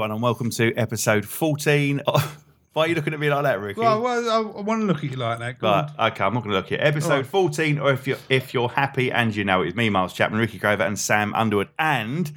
[0.00, 2.00] Hello, everyone, and welcome to episode 14.
[2.72, 3.80] Why are you looking at me like that, Ricky?
[3.80, 5.58] Well, well, I, I want to look at you like that.
[5.58, 6.12] Go Right, on.
[6.12, 6.78] okay, I'm not going to look at you.
[6.80, 7.26] Episode Alright.
[7.26, 10.40] 14, or if you're if you're happy and you know it, it's me, Miles Chapman,
[10.40, 12.32] Ricky Grover, and Sam Underwood, and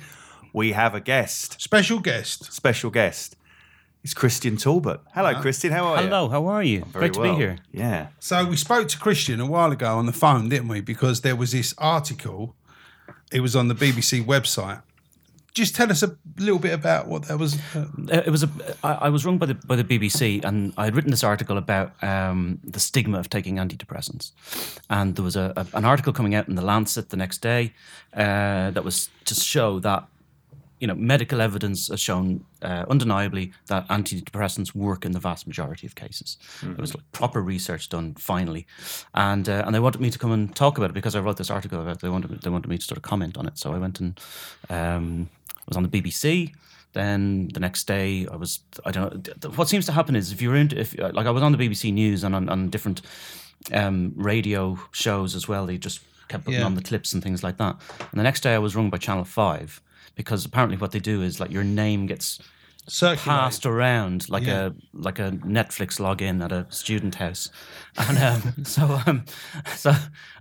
[0.52, 2.52] we have a guest, Special guest.
[2.52, 3.38] special guest.
[4.04, 5.00] It's Christian Talbot.
[5.16, 5.72] Hello, Christian.
[5.72, 6.08] How are you?
[6.10, 6.80] Hello, how are you?
[6.88, 7.34] Very Great to well.
[7.36, 7.58] be here.
[7.72, 8.08] Yeah.
[8.20, 10.82] So we spoke to Christian a while ago on the phone, didn't we?
[10.82, 12.56] Because there was this article.
[13.32, 14.82] It was on the BBC website.
[15.54, 17.56] Just tell us a little bit about what that was.
[17.76, 17.86] uh,
[18.26, 18.50] It was a.
[18.84, 21.58] I, I was rung by the by the BBC, and I had written this article
[21.58, 24.32] about um, the stigma of taking antidepressants,
[24.90, 27.72] and there was a, a an article coming out in the Lancet the next day
[28.16, 30.08] uh, that was to show that
[30.80, 35.86] you know medical evidence has shown uh, undeniably that antidepressants work in the vast majority
[35.86, 36.38] of cases.
[36.64, 38.66] It was like proper research done finally,
[39.14, 41.38] and uh, and they wanted me to come and talk about it because I wrote
[41.38, 41.98] this article about.
[41.98, 42.02] It.
[42.02, 44.20] They wanted they wanted me to sort of comment on it, so I went and
[44.72, 45.30] um,
[45.68, 46.54] was on the BBC.
[46.94, 49.50] Then the next day, I was I don't know.
[49.52, 51.92] What seems to happen is if you're into if like I was on the BBC
[51.94, 53.02] News and on, on different
[53.72, 55.66] um, radio shows as well.
[55.66, 56.66] They just kept putting Yeah.
[56.66, 57.76] on the clips and things like that.
[58.12, 59.82] And the next day, I was rung by Channel Five
[60.16, 62.40] because apparently what they do is like your name gets
[62.88, 63.24] Circulated.
[63.26, 64.68] passed around like Yeah.
[64.68, 67.50] a like a Netflix login at a student house,
[67.98, 69.26] and um, so um,
[69.76, 69.94] so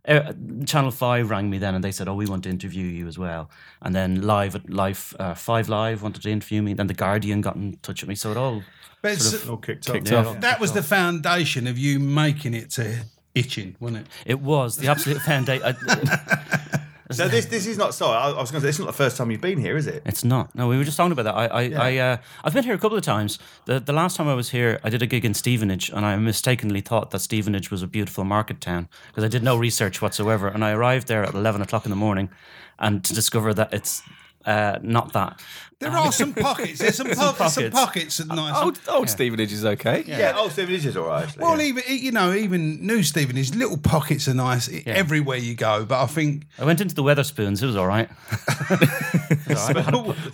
[0.08, 0.32] uh,
[0.66, 3.18] Channel Five rang me then, and they said, "Oh, we want to interview you as
[3.18, 6.74] well." And then Live at Live uh, Five Live wanted to interview me.
[6.74, 8.62] Then the Guardian got in touch with me, so it all
[9.02, 10.26] But it's- All kicked, Kicked off.
[10.26, 10.40] off.
[10.40, 13.04] that was the foundation of you making it to
[13.34, 14.06] Hitchin, wasn't it?
[14.26, 15.74] it was the absolute foundation.
[17.12, 18.16] So this this is not sorry.
[18.16, 19.86] I, I was going to say it's not the first time you've been here, is
[19.86, 20.02] it?
[20.04, 20.54] It's not.
[20.54, 21.34] No, we were just talking about that.
[21.34, 23.38] I, I, I uh, I've been here a couple of times.
[23.66, 26.16] The the last time I was here, I did a gig in Stevenage, and I
[26.16, 30.48] mistakenly thought that Stevenage was a beautiful market town because I did no research whatsoever.
[30.48, 32.30] And I arrived there at eleven o'clock in the morning,
[32.78, 34.02] and to discover that it's
[34.44, 35.40] uh, not that.
[35.78, 36.78] There are some pockets.
[36.78, 37.74] There's some, po- some pockets.
[37.74, 38.54] pockets at nice.
[38.62, 40.04] Old, old Stevenage is okay.
[40.06, 40.32] Yeah.
[40.36, 41.24] Oh, Stevenage is all right.
[41.24, 41.66] Actually, well, yeah.
[41.66, 45.84] even you know, even New Stevenage, little pockets are nice i- everywhere you go.
[45.84, 47.64] But I think, I went into the Wetherspoons.
[47.64, 48.08] It was all right.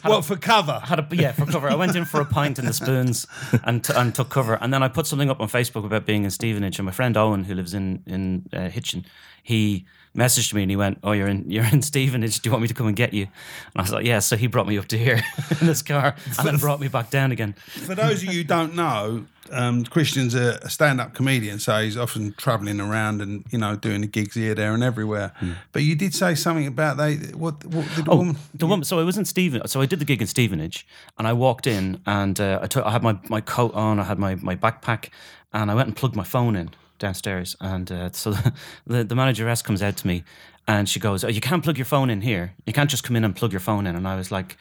[0.03, 0.81] what for cover?
[0.85, 1.69] had a yeah for cover.
[1.69, 3.27] I went in for a pint in the spoons
[3.65, 4.55] and t- and took cover.
[4.61, 6.79] And then I put something up on Facebook about being in Stevenage.
[6.79, 9.05] And my friend Owen, who lives in in uh, Hitchin,
[9.43, 9.87] he
[10.19, 12.41] messaged me and he went, "Oh, you're in you're in Stevenage.
[12.41, 14.37] Do you want me to come and get you?" And I was like, "Yeah." So
[14.37, 15.23] he brought me up to here
[15.61, 17.55] in this car and then brought me back down again.
[17.87, 21.97] For those of you who don't know, um, Christian's a, a stand-up comedian, so he's
[21.97, 25.33] often travelling around and you know doing the gigs here, there, and everywhere.
[25.73, 27.15] But you did say something about they.
[27.45, 27.65] What?
[27.65, 28.37] What did the Oh, woman?
[28.55, 28.85] the woman.
[28.85, 29.67] So I was in Steven.
[29.69, 30.87] So I did the gig in Stevenage,
[31.17, 32.85] and I walked in, and uh, I took.
[32.85, 33.99] I had my, my coat on.
[34.01, 35.09] I had my, my backpack,
[35.53, 37.57] and I went and plugged my phone in downstairs.
[37.61, 38.53] And uh, so the,
[38.87, 40.25] the the manageress comes out to me,
[40.67, 42.55] and she goes, "Oh, you can't plug your phone in here.
[42.67, 44.57] You can't just come in and plug your phone in." And I was like.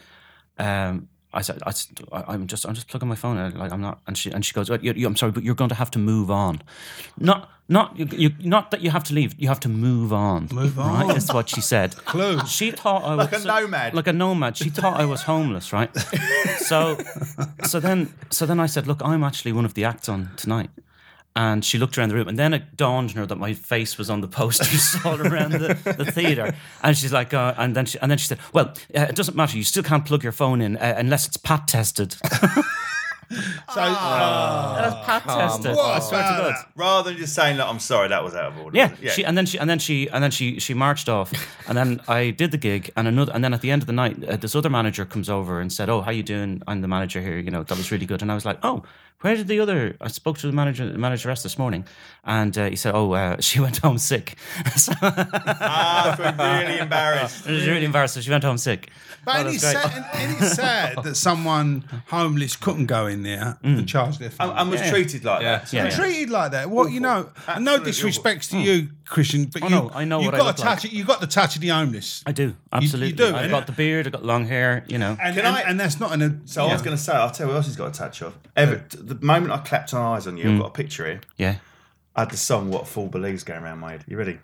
[0.60, 1.74] Um, I said, I,
[2.30, 3.38] I'm just, I'm just plugging my phone.
[3.38, 3.56] in.
[3.60, 4.00] Like, I'm not.
[4.08, 5.92] And she, and she goes, "Oh, you, you, I'm sorry, but you're going to have
[5.92, 6.62] to move on.
[7.20, 9.36] Not, not, you, you, not that you have to leave.
[9.38, 10.48] You have to move on.
[10.52, 11.04] Move Right?
[11.04, 11.16] on.
[11.18, 11.96] Is what she said.
[12.06, 12.40] Clue.
[12.48, 13.94] She thought I was Like a nomad.
[13.94, 14.58] Like a nomad.
[14.58, 15.96] She thought I was homeless, right?
[16.60, 16.98] so,
[17.66, 20.70] so then, so then I said, "Look, I'm actually one of the acts on tonight."
[21.38, 23.96] And she looked around the room, and then it dawned on her that my face
[24.00, 26.56] was on the posters all around the, the theater.
[26.82, 29.38] And she's like, uh, and then she, and then she said, "Well, uh, it doesn't
[29.38, 29.56] matter.
[29.56, 32.16] You still can't plug your phone in uh, unless it's PAT tested."
[33.30, 35.76] So uh, That's PAT tested.
[35.76, 36.56] What I swear to God.
[36.76, 39.12] rather than just saying, "Look, I'm sorry, that was out of order." Yeah, wasn't?
[39.12, 41.34] She, and then she and then she and then she she marched off,
[41.68, 43.94] and then I did the gig, and another, and then at the end of the
[43.94, 46.64] night, uh, this other manager comes over and said, "Oh, how you doing?
[46.68, 47.38] I'm the manager here.
[47.38, 48.84] You know that was really good." And I was like, "Oh,
[49.22, 51.86] where did the other?" I spoke to the manager, the manageress this morning,
[52.24, 54.36] and uh, he said, "Oh, uh, she went home sick."
[54.76, 57.48] so ah, I feel really embarrassed.
[57.48, 58.22] it was really embarrassing.
[58.22, 58.90] She went home sick.
[59.26, 63.24] But Oh, it is, sad, and it is sad that someone homeless couldn't go in
[63.24, 64.52] there and charge their phone.
[64.52, 64.90] And, and was Yeah.
[64.90, 65.58] treated like Yeah.
[65.60, 65.74] that.
[65.74, 65.90] Yeah, yeah.
[65.90, 66.70] treated like that.
[66.70, 67.30] What you know?
[67.46, 70.36] And no Absolutely disrespects to you, Christian, but Oh, you, no, I know you've what
[70.36, 70.84] I got look a touch.
[70.86, 70.94] like.
[70.94, 72.24] You've got the touch of the homeless.
[72.26, 73.12] I do absolutely.
[73.14, 73.48] do, I yeah.
[73.50, 74.06] got the beard.
[74.08, 74.86] I've got long hair.
[74.88, 75.18] You know.
[75.22, 76.22] And, Can and, I- and that's not an.
[76.22, 76.48] a.
[76.48, 78.22] So I was going to say, I'll tell you what else he's got a touch
[78.22, 78.34] of.
[78.56, 81.22] Ever, the moment I clapped my eyes on you, I've got a picture here.
[81.38, 81.56] yeah.
[82.16, 84.04] I had the song "What Fool Believes" going around my head.
[84.08, 84.40] You ready?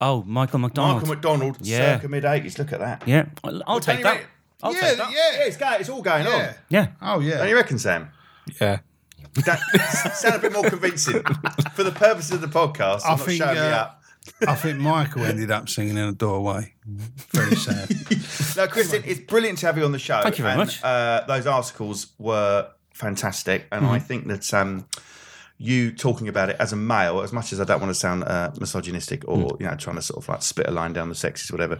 [0.00, 0.96] Oh, Michael McDonald.
[1.02, 1.96] Michael McDonald, Yeah.
[1.96, 2.58] circa mid '80s.
[2.58, 3.02] Look at that.
[3.06, 4.22] yeah, I'll, I'll take that.
[4.62, 5.10] I'll Yeah, take that.
[5.12, 5.30] yeah.
[5.38, 6.32] Yeah, it's, go, it's all going Yeah.
[6.48, 6.54] on.
[6.68, 6.86] Yeah.
[7.00, 7.38] Oh yeah.
[7.38, 8.10] Don't you reckon, Sam?
[8.60, 8.80] Yeah.
[9.46, 9.60] That
[10.16, 11.22] sound a bit more convincing
[11.74, 13.02] for the purposes of the podcast.
[13.04, 14.02] I I'm not think, showing me uh, up.
[14.46, 16.74] I think Michael ended up singing in a doorway.
[16.84, 17.88] Very sad.
[18.56, 20.20] No, Christian, it's brilliant to have you on the show.
[20.22, 20.82] Thank you very and, much.
[20.82, 22.68] Uh, those articles were
[23.00, 23.94] fantastic, and Mm-hmm.
[23.94, 24.86] I think that um,
[25.62, 28.24] you talking about it as a male, as much as I don't want to sound
[28.24, 29.62] uh, misogynistic or Hmm.
[29.62, 31.76] you know trying to sort of like spit a line down the sexes, whatever,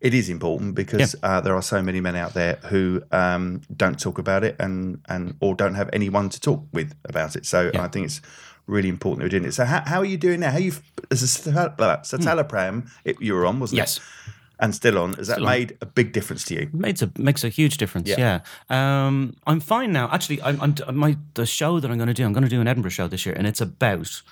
[0.00, 3.98] it is important because uh, there are so many men out there who um, don't
[4.06, 7.44] talk about it and and or don't have anyone to talk with about it.
[7.46, 8.20] So I think it's
[8.66, 9.52] really important that we're doing it.
[9.54, 10.50] So how, how are you doing now?
[10.50, 10.72] How you
[11.10, 11.26] as a
[12.08, 13.96] Citalopram it, you were on, wasn't Yes.
[13.98, 14.02] it?
[14.64, 15.12] And still on.
[15.14, 15.52] Has that Still on.
[15.58, 16.68] made a big difference to you?
[16.72, 18.08] makes a makes a huge difference.
[18.08, 18.40] Yeah.
[18.70, 20.06] Yeah, Um, I'm fine now.
[20.16, 22.24] Actually, I'm, I'm my the show that I'm going to do.
[22.26, 24.22] I'm going to do an Edinburgh show this year, and it's about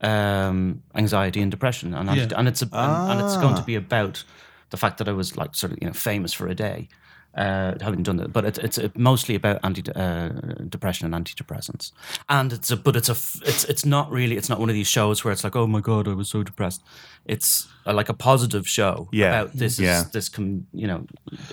[0.00, 2.28] um, anxiety and depression, and Yeah.
[2.38, 3.64] and it's a, and, and it's going to Ah.
[3.72, 4.24] be about
[4.70, 6.88] the fact that I was like sort of you know famous for a day.
[7.34, 10.28] Uh, having done that, but it's it's mostly about anti uh,
[10.68, 11.90] depression and antidepressants,
[12.28, 13.16] and it's a but it's a
[13.48, 15.80] it's it's not really it's not one of these shows where it's like oh my
[15.80, 16.82] god I was so depressed.
[17.24, 19.28] It's uh, like a positive show Yeah.
[19.40, 20.00] about this Yeah.
[20.02, 21.06] is this com, you know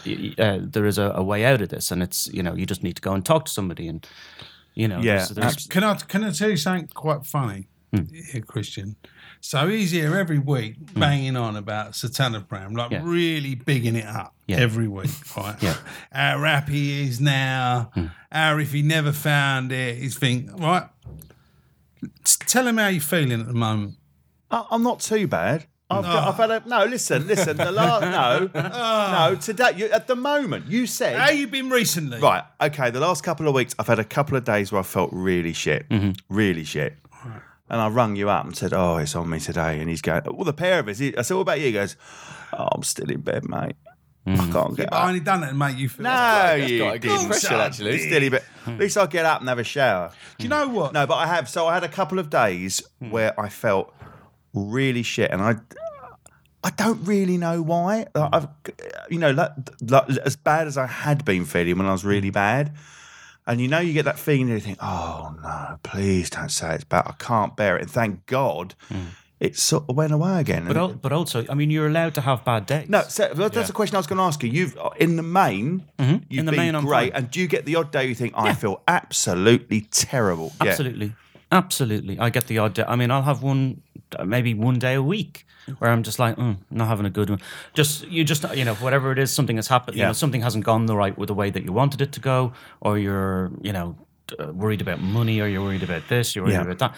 [0.06, 2.56] y- y- uh, there is a, a way out of this and it's you know
[2.56, 4.06] you just need to go and talk to somebody and
[4.76, 8.42] you know Yeah, there's- there's- Can I can I tell you something quite funny, here,
[8.46, 8.96] Christian?
[9.42, 11.00] So he's here every week hmm.
[11.00, 13.02] banging on about Citalopram, like Yeah.
[13.04, 14.58] really bigging it up Yeah.
[14.58, 15.56] every week, right?
[15.62, 15.76] Yeah.
[16.12, 18.08] How happy he is now, hmm.
[18.32, 20.88] how if he never found it, he's think, right?
[22.24, 23.96] Tell him how you're feeling at the moment.
[24.52, 25.66] I- I'm not too bad.
[25.92, 26.86] I've, got, I've had a no.
[26.86, 27.58] Listen, listen.
[27.58, 28.02] The last
[28.54, 28.70] no, no.
[28.72, 29.36] Ah.
[29.42, 32.20] Today, you, at the moment, you said How you been recently?
[32.20, 32.44] right.
[32.62, 35.10] Okay, the last couple of weeks, I've had a couple of days where I felt
[35.12, 36.12] really shit, mm-hmm.
[36.30, 36.96] really shit.
[37.70, 40.24] And I rung you up and said, "Oh, it's on me today." And he's going,
[40.26, 41.96] "Well, the pair of us." He, I said, "What about you?" He goes,
[42.54, 43.76] oh, "I'm still in bed, mate.
[44.26, 44.52] I hmm.
[44.52, 45.00] can't get up.
[45.00, 46.04] I only done it to make you feel.
[46.04, 47.22] No, That's you got a good didn't.
[47.24, 47.62] impression, son.
[47.62, 47.98] actually.
[48.00, 48.44] Still in bed.
[48.64, 48.72] Hmm.
[48.72, 50.12] At least I get up and have a shower.
[50.38, 50.74] Do you know hmm.
[50.74, 50.94] what?
[50.94, 51.50] No, but I have.
[51.50, 53.94] So I had a couple of days where I felt
[54.54, 55.56] really shit, and I,
[56.64, 58.08] I don't really know why.
[58.14, 58.48] Like, I've,
[59.10, 59.52] you know, like,
[59.82, 62.74] like, as bad as I had been feeling when I was really bad,
[63.50, 66.76] and you know, you get that feeling, and you think, oh no, please don't say
[66.76, 67.04] it's bad.
[67.08, 67.82] I can't bear it.
[67.82, 69.08] And thank God, hmm.
[69.40, 70.68] it sort of went away again.
[70.68, 73.68] but, al- but also I mean you're allowed to have bad days no, so that's
[73.68, 74.50] the question I was going to ask you.
[74.50, 76.40] You've, uh, in the main, you've Mm-hmm.
[76.40, 78.54] In the been main, great, and do you get the odd day you think I
[78.54, 80.54] feel absolutely terrible?
[80.62, 80.70] Yeah.
[80.70, 81.14] absolutely
[81.52, 83.82] absolutely I get the odd day I mean I'll have one
[84.18, 85.46] uh, maybe one day a week
[85.80, 87.40] where I'm just like mm, not having a good one
[87.74, 90.08] just you just you know whatever it is something has happened you Yeah.
[90.08, 92.54] know something hasn't gone the right with the way that you wanted it to go
[92.82, 93.96] or you're you know
[94.40, 96.62] uh, worried about money or you're worried about this you're worried Yeah.
[96.64, 96.94] about that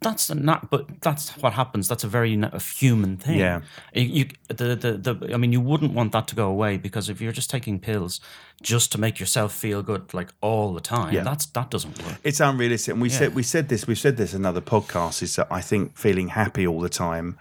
[0.00, 3.60] that's not but that's what happens that's a very a human thing Yeah.
[3.94, 7.08] you, you the, the the I mean you wouldn't want that to go away because
[7.08, 8.20] if you're just taking pills
[8.62, 11.22] just to make yourself feel good like all the time Yeah.
[11.24, 13.86] that's that doesn't work It's unrealistic, and we said we said this.
[13.86, 15.22] We've said this in other podcasts.
[15.22, 17.36] Is that I think feeling happy all the time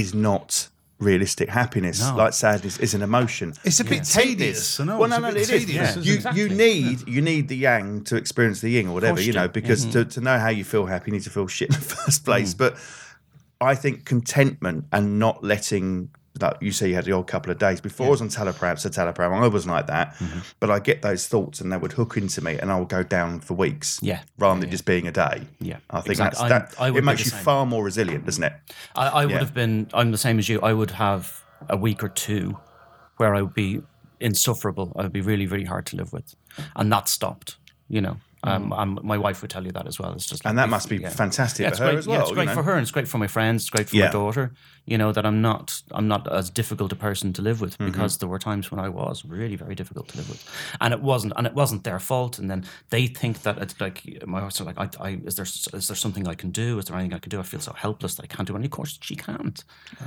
[0.00, 0.68] is not
[1.00, 2.00] realistic happiness.
[2.00, 2.16] No.
[2.16, 3.54] Like sadness is an emotion.
[3.64, 4.78] It's a bit tedious.
[4.78, 5.70] I know, Well, no, no, it is.
[5.70, 6.14] You?
[6.14, 6.42] Exactly.
[6.42, 9.20] you need you need the yang to experience the yin or whatever.
[9.20, 10.08] You know, because to, mm-hmm.
[10.10, 12.54] to know how you feel happy, you need to feel shit in the first place.
[12.54, 12.58] Mm.
[12.58, 12.76] But
[13.60, 16.10] I think contentment and not letting.
[16.40, 18.78] Like you say, you had the odd couple of days before I was on Citalopram,
[18.78, 20.14] so Citalopram, I wasn't like that.
[20.14, 20.38] Mm-hmm.
[20.60, 23.02] But I get those thoughts and they would hook into me and I would go
[23.02, 23.98] down for weeks.
[24.00, 24.20] Yeah.
[24.38, 25.42] Rather than just being a day.
[25.60, 26.48] Yeah, I think exactly.
[26.48, 26.80] that's that.
[26.82, 27.42] I- I it makes you same.
[27.42, 28.52] far more resilient, doesn't it?
[28.94, 29.38] I, I would Yeah.
[29.40, 29.88] have been.
[29.92, 30.60] I'm the same as you.
[30.60, 32.58] I would have a week or two
[33.16, 33.82] where I would be
[34.20, 34.92] insufferable.
[34.96, 36.34] I would be really, really hard to live with,
[36.76, 37.56] and that stopped.
[37.88, 40.12] You know, um, and my wife would tell you that as well.
[40.12, 41.08] It's just, like And that must be yeah.
[41.08, 41.98] fantastic Yeah, for her great.
[41.98, 42.16] as well.
[42.16, 42.54] yeah, it's you great know?
[42.54, 43.62] for her, and it's great for my friends.
[43.62, 44.06] It's great for Yeah.
[44.06, 44.52] my daughter.
[44.90, 45.66] You know that I'm not,
[45.98, 47.86] I'm not as difficult a person to live with Mm-hmm.
[47.90, 50.42] because there were times when I was really very difficult to live with,
[50.80, 52.38] and it wasn't, and it wasn't their fault.
[52.40, 55.46] And then they think that it's like my wife's like, I, I, is there,
[55.78, 56.78] is there something I can do?
[56.80, 57.38] Is there anything I can do?
[57.38, 58.72] I feel so helpless that I can't do anything.
[58.72, 59.58] Of course, she can't.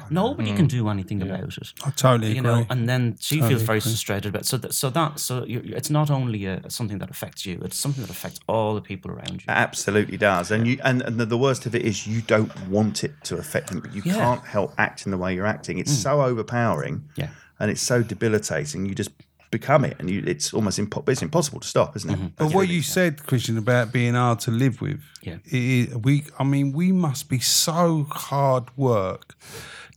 [0.09, 1.73] Nobody can do anything about it.
[1.85, 2.51] I totally You agree.
[2.51, 3.91] know, and then she Totally feels very agree.
[3.91, 4.45] frustrated about.
[4.45, 7.77] So that, so that, so you it's not only a, something that affects you; it's
[7.79, 9.47] something that affects all the people around you.
[9.47, 13.03] Absolutely does, and you and, and the, the worst of it is you don't want
[13.03, 14.15] it to affect them, but you Yeah.
[14.15, 15.77] can't help acting the way you're acting.
[15.79, 16.03] It's mm.
[16.03, 17.29] so overpowering, Yeah.
[17.59, 18.85] and it's so debilitating.
[18.85, 19.11] You just
[19.51, 22.17] become it, and you, it's almost impo- it's impossible to stop, isn't it?
[22.17, 22.27] Mm-hmm.
[22.37, 25.37] But what you said, Christian, about being hard to live with, Yeah.
[25.45, 29.35] it is- we, I mean, we must be so hard work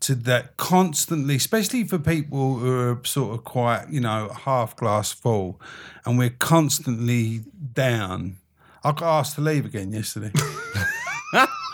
[0.00, 5.10] to that constantly, especially for people who are sort of quite, you know, half glass
[5.10, 5.58] full,
[6.04, 7.40] and we're constantly
[7.72, 8.36] down.
[8.84, 10.32] I got asked to leave again yesterday.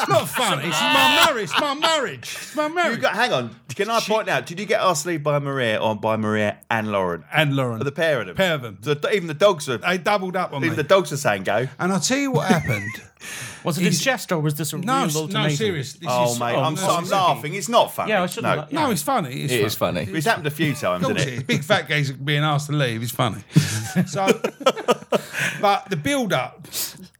[0.00, 0.68] it's not funny.
[0.68, 1.50] It's my marriage.
[1.50, 2.36] It's my marriage.
[2.40, 3.00] It's my You marriage.
[3.00, 4.46] got, hang on, can I point out?
[4.46, 7.24] Did you get asked to leave by Maria or by Maria and Lauren?
[7.32, 7.80] and Lauren.
[7.84, 8.36] The pair of them.
[8.36, 8.78] Pair of them.
[8.80, 9.78] The, even the dogs are.
[9.78, 10.66] They doubled up on me.
[10.68, 11.66] Even the dogs are saying go.
[11.78, 12.88] and I'll tell you what happened.
[13.64, 15.56] Was it in jest or was this a No, real no, ultimatum?
[15.56, 15.92] serious.
[15.94, 17.54] This Oh is, mate, oh, I'm, no, so, I'm it's- laughing.
[17.54, 18.10] It's not funny.
[18.10, 19.30] Yeah, I shouldn't No, have- No, it's funny.
[19.42, 19.66] It's It funny.
[19.66, 20.00] is funny.
[20.18, 21.28] it's happened a few times, Of isn't course it?
[21.32, 21.42] it is.
[21.44, 23.42] Big fat guys being asked to leave is funny.
[24.06, 24.26] So,
[25.60, 26.66] but the build up,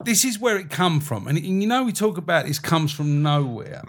[0.05, 2.93] this is where it come from, and, and you know we talk about this comes
[2.93, 3.85] from nowhere.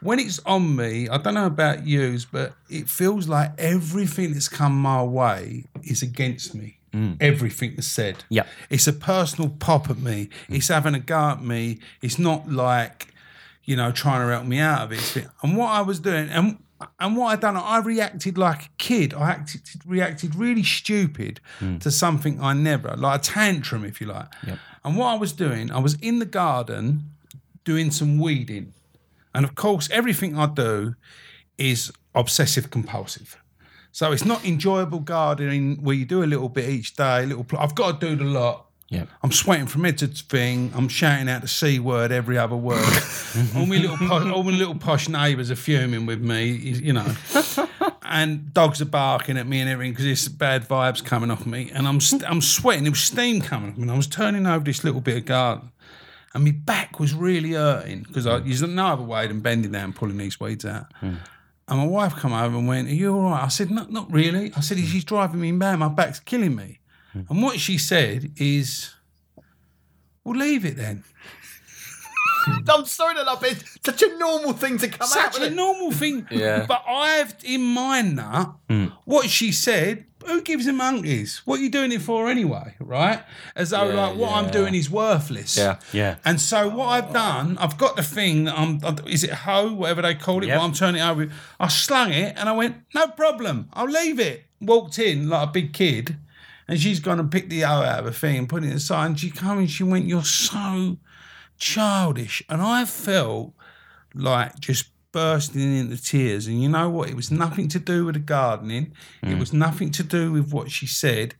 [0.00, 4.48] When it's on me, I don't know about yous, but it feels like everything that's
[4.48, 6.75] come my way is against me.
[6.96, 7.16] Mm.
[7.20, 8.24] Everything that's said.
[8.30, 8.46] Yeah.
[8.70, 10.30] It's a personal pop at me.
[10.48, 10.56] Mm.
[10.56, 11.78] It's having a go at me.
[12.00, 13.08] It's not like,
[13.64, 15.26] you know, trying to help me out of it.
[15.42, 16.58] And what I was doing, and
[17.00, 19.14] and what I done, I reacted like a kid.
[19.14, 21.80] I acted, reacted really stupid mm.
[21.80, 24.28] to something I never, like a tantrum, if you like.
[24.46, 24.58] Yep.
[24.84, 27.10] And what I was doing, I was in the garden
[27.64, 28.72] doing some weeding.
[29.34, 30.94] And of course, everything I do
[31.58, 33.38] is obsessive compulsive.
[33.96, 37.24] So it's not enjoyable gardening where you do a little bit each day.
[37.24, 38.66] Little, pl- I've got to do the lot.
[38.90, 39.06] Yeah.
[39.22, 40.70] I'm sweating from head to thing.
[40.74, 42.84] I'm shouting out the c word every other word.
[43.56, 47.10] all my little po- all my little posh neighbours are fuming with me, you know.
[48.02, 51.70] and dogs are barking at me and everything because there's bad vibes coming off me.
[51.72, 52.82] And I'm st- I'm sweating.
[52.84, 53.84] There was steam coming off me.
[53.84, 55.72] And I was turning over this little bit of garden,
[56.34, 59.84] and my back was really hurting because I there's no other way than bending down
[59.84, 60.92] and pulling these weeds out.
[61.00, 61.14] Hmm.
[61.68, 64.10] And my wife come over and went, "Are you all right?" I said, "Not, not
[64.12, 65.78] really." I said, "She's driving me mad.
[65.78, 66.78] My back's killing me."
[67.12, 67.22] Hmm.
[67.28, 68.94] And what she said is,
[70.22, 71.02] "Well, leave it then."
[72.46, 75.52] I'm sorry that I've been such a normal thing to come out Such with.
[75.52, 76.26] a normal thing.
[76.36, 76.66] Yeah.
[76.66, 78.86] But I've in mind that hmm.
[79.04, 80.04] what she said.
[80.26, 81.42] Who gives a monkeys?
[81.44, 82.74] What are you doing it for anyway?
[82.80, 83.22] Right?
[83.54, 85.56] As though Yeah, like what I'm doing is worthless.
[85.56, 85.78] Yeah.
[85.92, 86.16] Yeah.
[86.24, 89.72] And so what I've done, I've got the thing that I'm, uh, is it hoe,
[89.72, 90.58] whatever they call it, Yep.
[90.58, 91.30] what I'm turning it over.
[91.60, 94.46] I slung it and I went, no problem, I'll leave it.
[94.60, 96.16] Walked in like a big kid
[96.66, 99.06] and she's gone and picked the O out of a thing and put it aside.
[99.06, 100.96] And she come and she went, you're so
[101.58, 102.42] childish.
[102.48, 103.52] And I felt
[104.14, 106.46] like just bursting into tears.
[106.46, 107.08] And you know what?
[107.08, 108.92] It was nothing to do with the gardening.
[109.22, 109.40] It mm.
[109.40, 111.34] was nothing to do with what she said.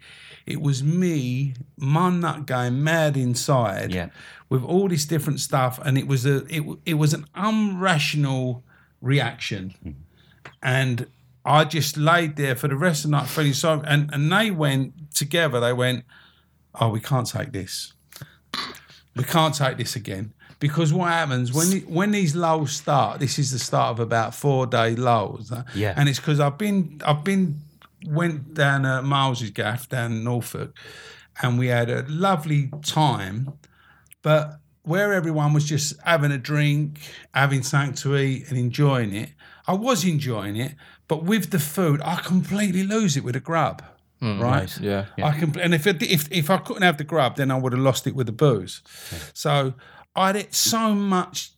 [0.46, 4.08] It was me, my nut going mad inside Yeah.
[4.48, 5.78] with all this different stuff.
[5.84, 8.62] And it was a it, it was an unrational
[9.02, 9.74] reaction.
[9.84, 9.94] Mm.
[10.62, 11.06] And
[11.44, 13.82] I just laid there for the rest of the night feeling sorry.
[13.86, 16.04] And, and they went together, they went,
[16.80, 17.92] Oh, we can't take this
[19.16, 23.20] we can't take this again because what happens when when these lows start?
[23.20, 25.52] This is the start of about four day lows.
[25.74, 25.94] Yeah.
[25.96, 27.60] and it's because I've been I've been
[28.06, 30.76] went down uh, Miles's gaff down in Norfolk,
[31.42, 33.52] and we had a lovely time,
[34.22, 37.00] but where everyone was just having a drink,
[37.34, 39.30] having something to eat, and enjoying it,
[39.66, 40.76] I was enjoying it,
[41.08, 43.82] but with the food, I completely lose it with a grub.
[44.22, 44.80] Mm, right?
[44.80, 45.06] Yeah.
[45.22, 47.72] I can, and if, it, if if I couldn't have the grub, then I would
[47.72, 48.80] have lost it with the booze.
[49.34, 49.74] So
[50.14, 51.50] I would so much,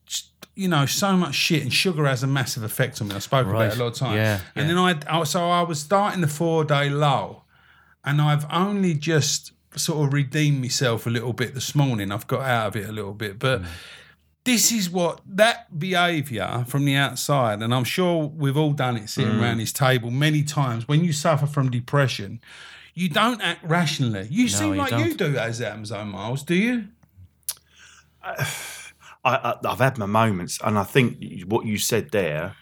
[0.57, 3.15] you know, so much shit, and sugar has a massive effect on me.
[3.15, 4.17] I spoke about it a lot of times.
[4.17, 7.45] Yeah, And then I, I, so I was starting the four day low,
[8.05, 12.11] and I've only just sort of redeemed myself a little bit this morning.
[12.11, 13.63] I've got out of it a little bit, but.
[13.63, 13.67] Mm.
[14.49, 19.11] This is what that behaviour from the outside, and I'm sure we've all done it
[19.11, 19.43] sitting mm.
[19.43, 20.89] around this table many times.
[20.89, 22.41] When you suffer from depression,
[22.95, 24.27] you don't act rationally.
[24.31, 25.33] You seem you like you don't.
[25.35, 26.89] do as Amazon Miles, do you?
[28.25, 28.47] I,
[29.23, 32.57] I, I've had my moments, and I think what you said there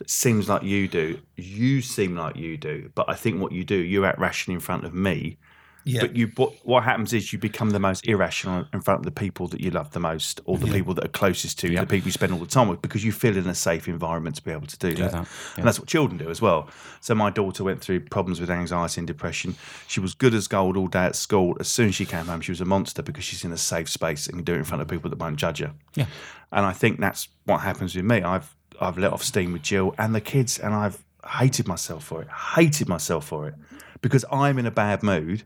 [0.00, 1.20] it seems like you do.
[1.36, 4.60] You seem like you do, but I think what you do, you act rationally in
[4.60, 5.38] front of me.
[5.84, 6.02] Yeah.
[6.02, 9.10] But you, what, what happens is you become the most irrational in front of the
[9.10, 11.86] people that you love the most, or the people that are closest to you, the
[11.86, 14.42] people you spend all the time with, because you feel in a safe environment to
[14.42, 15.12] be able to do, that.
[15.12, 16.68] that, And that's what children do as well.
[17.00, 19.56] So my daughter went through problems with anxiety and depression.
[19.88, 21.56] She was good as gold all day at school.
[21.58, 23.88] As soon as she came home, she was a monster because she's in a safe
[23.88, 25.72] space and can do it in front of people that won't judge her.
[25.94, 26.06] Yeah.
[26.52, 28.22] And I think that's what happens with me.
[28.22, 31.04] I've I've let off steam with Jill and the kids, and I've
[31.38, 32.28] hated myself for it.
[32.28, 33.54] Hated myself for it
[34.02, 35.44] because I'm in a bad mood,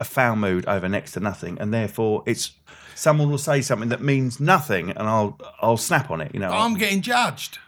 [0.00, 2.52] a foul mood over next to nothing, and therefore it's
[2.94, 6.32] someone will say something that means nothing, and I'll I'll snap on it.
[6.32, 6.48] You know.
[6.50, 7.58] I'm getting judged.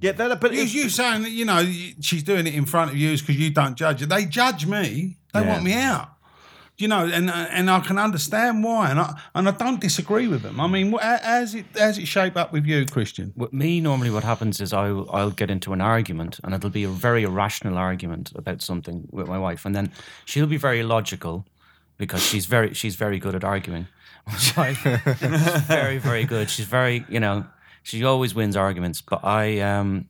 [0.00, 1.64] yeah, that, but it's- you saying that you know
[2.00, 4.06] she's doing it in front of you is because you don't judge her.
[4.06, 5.16] They judge me.
[5.32, 5.48] They Yeah.
[5.52, 6.10] want me out.
[6.78, 10.42] You know, and and I can understand why, and I and I don't disagree with
[10.42, 10.60] them.
[10.60, 13.32] I mean, as it how's it shape up with you, Christian?
[13.34, 16.84] With me, normally what happens is I'll, I'll get into an argument and it'll be
[16.84, 19.64] a very irrational argument about something with my wife.
[19.64, 19.90] And then
[20.26, 21.46] she'll be very logical
[21.96, 23.86] because she's very she's very good at arguing.
[24.38, 26.50] She's very, very good.
[26.50, 27.46] She's very, you know,
[27.84, 29.00] she always wins arguments.
[29.00, 30.08] But I, um,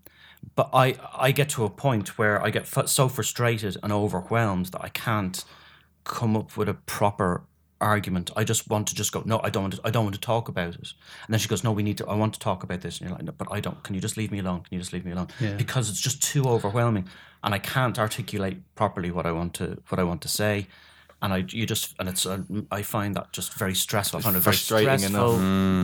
[0.55, 4.83] but I, I get to a point where I get so frustrated and overwhelmed that
[4.83, 5.45] I can't
[6.07, 7.43] come up with a proper
[7.79, 8.31] argument.
[8.37, 10.21] I just want to just go, no, I don't want to, I don't want to
[10.21, 10.93] talk about it.
[11.27, 12.99] And then she goes, no, we need to, I want to talk about this.
[12.99, 14.61] And you're like, no, but I don't, can you just leave me alone?
[14.61, 15.29] Can you just leave me alone?
[15.59, 17.07] Because it's just too overwhelming
[17.45, 20.69] and I can't articulate properly what I want to, what I want to say.
[21.23, 22.39] and I you just and it's uh,
[22.71, 24.21] I find that just very stressful.
[24.21, 25.41] I find it very frustrating stressful.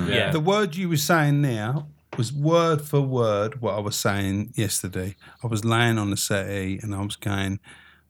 [0.09, 0.31] Yeah.
[0.31, 1.88] The word you were saying now
[2.19, 5.17] was word for word what I was saying yesterday.
[5.43, 7.59] I was laying on the settee and I was going,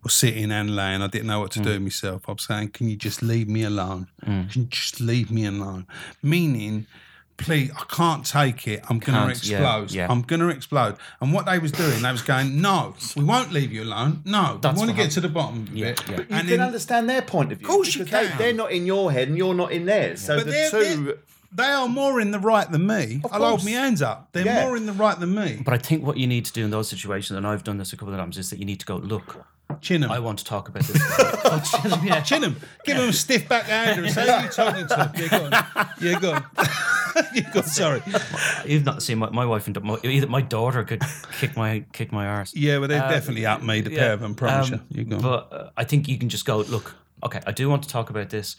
[0.05, 1.03] or sitting and laying.
[1.03, 2.23] I didn't know what to do with myself.
[2.29, 4.09] I was saying, "Can you just leave me alone?
[4.27, 4.51] Mm.
[4.51, 5.87] Can you just leave me alone?"
[6.23, 6.87] Meaning.
[7.39, 8.85] Please, I can't take it.
[8.89, 9.91] I'm going to Can't, yeah, explode.
[9.91, 10.07] yeah.
[10.09, 10.97] I'm going to explode.
[11.21, 14.23] And what they was doing, they was going, "No, we won't leave you alone.
[14.25, 16.17] No, That's we want to what get to the bottom of Yeah, it." yeah.
[16.19, 17.67] You And can then- understand their point of view.
[17.67, 18.39] Of course you They, can.
[18.39, 20.21] they're not in your head and you're not in theirs.
[20.21, 21.19] So But the they're, 2 they're-
[21.55, 23.23] they are more in the right than me.
[23.33, 24.29] I'll hold my hands up.
[24.33, 24.65] They're Yeah.
[24.67, 25.63] more in the right than me.
[25.65, 27.93] But I think what you need to do in those situations, and I've done this
[27.93, 29.45] a couple of times, is that you need to go, look,
[29.81, 30.11] Chin 'em.
[30.11, 31.01] I want to talk about this.
[31.45, 32.21] Oh, Chinham, yeah.
[32.23, 32.57] Chin 'em.
[32.85, 35.13] Give him a stiff backhander and say, who you talking to?
[35.17, 35.65] You're gone.
[36.01, 36.45] Yeah, go on.
[37.35, 37.65] yeah, go on.
[37.67, 38.03] Sorry.
[38.65, 41.03] You've not seen my, my wife and my, either my daughter could
[41.39, 42.55] kick my kick my arse.
[42.55, 45.01] Yeah, well, they're definitely up me, the pair of them, promise Um, you.
[45.01, 45.23] You go on.
[45.23, 48.09] But uh, I think you can just go, look, okay, I do want to talk
[48.09, 48.57] about this.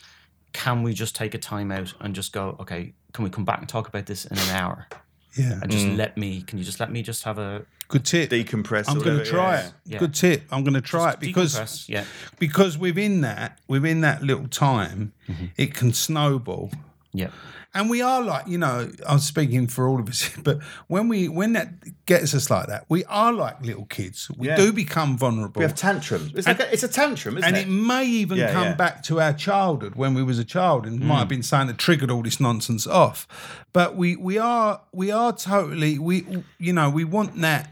[0.51, 3.59] Can we just take a time out and just go, okay, can we come back
[3.59, 4.87] and talk about this in an hour?
[5.35, 5.59] yeah.
[5.63, 8.29] And just let me, can you just let me just have a Good tip.
[8.29, 8.85] decompress.
[8.87, 9.73] I'm going to try it.
[9.85, 9.99] Yeah.
[9.99, 10.43] Good tip.
[10.51, 11.87] I'm going to try it because?
[11.87, 12.05] Yeah.
[12.39, 15.45] because within that within that little time, Mm-hmm.
[15.57, 16.71] it can snowball.
[17.13, 17.29] Yeah.
[17.75, 21.27] And we are like, you know, I'm speaking for all of us, but when we
[21.27, 24.29] when that gets us like that, we are like little kids.
[24.37, 24.57] We Yeah.
[24.57, 25.59] do become vulnerable.
[25.59, 26.33] We have tantrums.
[26.35, 27.65] It's, like a, it's a tantrum, isn't and it?
[27.65, 28.75] And it may even Yeah, come yeah.
[28.75, 31.29] back to our childhood when we was a child and might have mm.
[31.29, 33.27] been something that triggered all this nonsense off.
[33.73, 37.71] But we we are we are totally we you know, we want that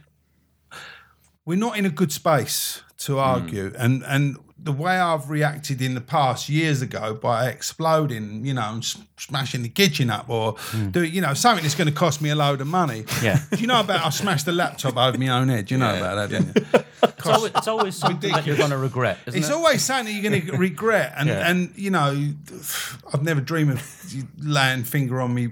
[1.45, 3.19] we're not in a good space to mm.
[3.19, 8.53] argue and and the way I've reacted in the past years ago by exploding, you
[8.53, 8.85] know, and
[9.17, 10.89] smashing the kitchen up or hmm.
[10.91, 13.05] doing, you know something that's going to cost me a load of money.
[13.23, 13.39] Yeah.
[13.51, 15.65] Do you know about I smashed the laptop over my own head?
[15.65, 16.29] Do you know about that?
[16.29, 16.83] Don't you?
[17.03, 19.53] It's always, it's always something that you're going to regret, isn't It's it?
[19.53, 21.49] always something that you're going to regret, and Yeah.
[21.49, 22.09] and you know,
[23.13, 25.49] I've never dreamed of laying finger on me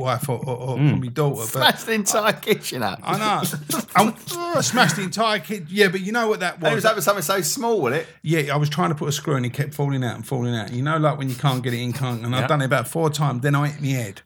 [0.00, 0.94] wife or, or, or hmm.
[0.94, 3.00] on my daughter, but Smashed the entire kitchen up.
[3.02, 3.42] I know
[3.96, 4.14] I'm-
[4.56, 5.64] I smashed the entire kit.
[5.68, 6.84] Yeah, but you know what that And it was?
[6.84, 8.08] was over something so small, wasn't it?
[8.22, 10.54] yeah, I was trying to put a screw in, it kept falling out and falling
[10.54, 10.72] out.
[10.72, 12.24] You know, like when you can't get it in, can't.
[12.24, 13.42] And I've done it about four times.
[13.42, 14.22] Then I hit my head.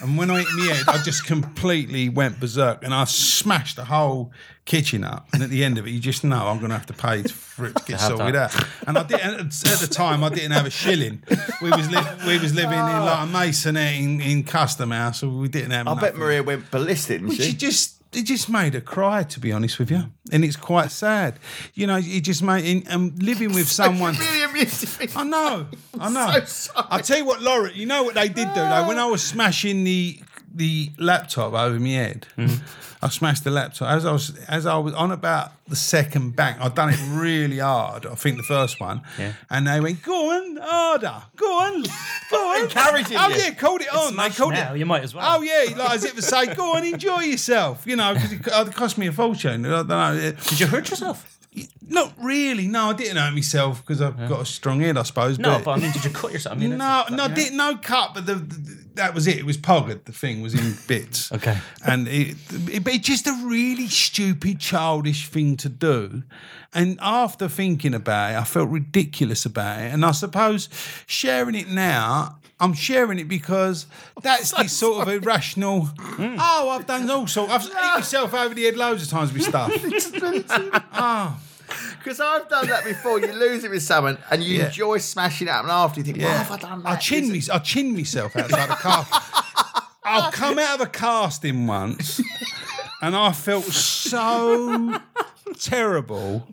[0.00, 3.84] And when I hit my head, I just completely went berserk and I smashed the
[3.84, 4.32] whole
[4.64, 5.28] kitchen up.
[5.32, 7.22] And at the end of it, you just know I'm going to have to pay
[7.22, 8.54] for it to get sorted out.
[8.86, 11.22] And I did and at the time I didn't have a shilling.
[11.62, 15.28] We was li- we was living in like a masonette in, in Custom House, so
[15.28, 15.86] we didn't have.
[15.86, 16.16] I bet.
[16.16, 17.42] Maria went ballistic, didn't she?
[17.50, 20.90] she just it just made her cry, to be honest with you, and it's quite
[20.90, 21.38] sad.
[21.74, 24.16] You know, it just made and, and um, living with someone.
[24.16, 25.08] really amused me.
[25.14, 25.66] I know,
[25.98, 26.44] I know.
[26.44, 26.72] so.
[26.76, 28.86] I tell you what, Laura, you know what they did do though.
[28.88, 30.20] When I was smashing the
[30.54, 32.64] the laptop over my head, mm-hmm.
[33.04, 36.56] I smashed the laptop as I was as I was on about the second bang.
[36.60, 38.06] I'd done it really hard.
[38.06, 39.32] I think the first one, Yeah.
[39.50, 41.82] and they went, "Go on, harder, go on,
[42.30, 43.36] go on." Encouraging Oh you.
[43.36, 44.16] yeah, called it on.
[44.16, 44.78] They called now, it.
[44.78, 45.38] you might as well.
[45.38, 48.68] Oh yeah, like as if to say, "Go on, enjoy yourself," you know, because it,
[48.68, 49.66] it cost me a fortune.
[49.66, 50.32] I don't know.
[50.48, 51.30] Did you hurt yourself?
[51.86, 52.66] Not really.
[52.66, 55.38] No, I didn't hurt myself because I've got a strong head, I suppose.
[55.38, 56.56] No, but, but I mean, did you cut yourself?
[56.56, 57.34] I mean, no, no, yeah.
[57.34, 59.38] didn't no cut, but the, the that was it.
[59.38, 60.04] It was poggered.
[60.04, 61.32] The thing was in bits.
[61.32, 61.58] Okay.
[61.84, 66.22] and it, it, it's just a really stupid, childish thing to do.
[66.72, 69.92] And after thinking about it, I felt ridiculous about it.
[69.92, 70.68] And I suppose
[71.06, 72.38] sharing it now.
[72.60, 73.86] I'm sharing it because
[74.22, 75.86] that's the sort of irrational.
[75.98, 76.36] Hmm.
[76.38, 77.52] Oh, I've done all sorts.
[77.52, 79.72] I've hit myself over the head loads of times with stuff.
[80.94, 81.40] oh,
[81.98, 83.18] Because I've done that before.
[83.18, 84.66] You lose it with someone and you Yeah.
[84.66, 86.42] enjoy smashing it up, and after you think, Yeah.
[86.42, 86.88] have I done that?
[86.88, 89.06] I chin me, I chin myself outside the car.
[90.04, 92.20] I'll come out of a casting once,
[93.00, 94.98] and I felt so
[95.58, 96.46] terrible.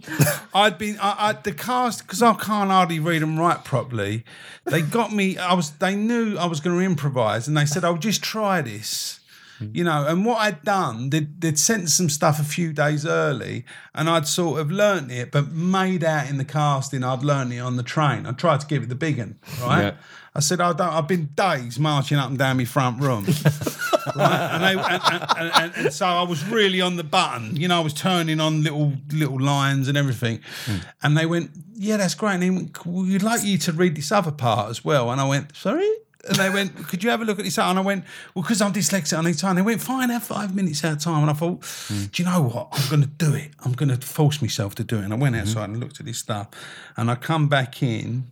[0.54, 4.24] I'd been I, I, the cast because I can't hardly read and write properly.
[4.66, 5.38] They got me.
[5.38, 5.72] I was.
[5.72, 9.20] They knew I was going to improvise, and they said, "I'll just try this."
[9.62, 9.76] Mm.
[9.76, 13.66] You know, and what I'd done, they'd, they'd sent some stuff a few days early,
[13.94, 17.60] and I'd sort of learnt it, but made out in the casting, I'd learnt it
[17.60, 18.26] on the train.
[18.26, 19.82] I tried to give it the big one, right?
[19.84, 19.94] Yeah.
[20.34, 23.26] I said, I don't, I've been days marching up and down my front room.
[24.16, 24.50] right?
[24.54, 27.58] and, they, and, and, and, and so I was really on the button.
[27.58, 30.40] You know, I was turning on little little lines and everything.
[30.66, 30.86] Mm.
[31.04, 32.36] And they went, Yeah, that's great.
[32.36, 35.12] And they went, We'd like you to read this other part as well.
[35.12, 35.90] And I went, Sorry?
[36.28, 37.58] And they went, Could you have a look at this?
[37.58, 39.56] And I went, Well, because I'm dyslexic, I need time.
[39.56, 41.22] They went, Fine, have five minutes at a time.
[41.22, 42.70] And I thought, Do you know what?
[42.72, 43.52] I'm going to do it.
[43.64, 45.04] I'm going to force myself to do it.
[45.04, 45.48] And I went mm-hmm.
[45.48, 46.50] outside and looked at this stuff.
[46.98, 48.28] And I come back in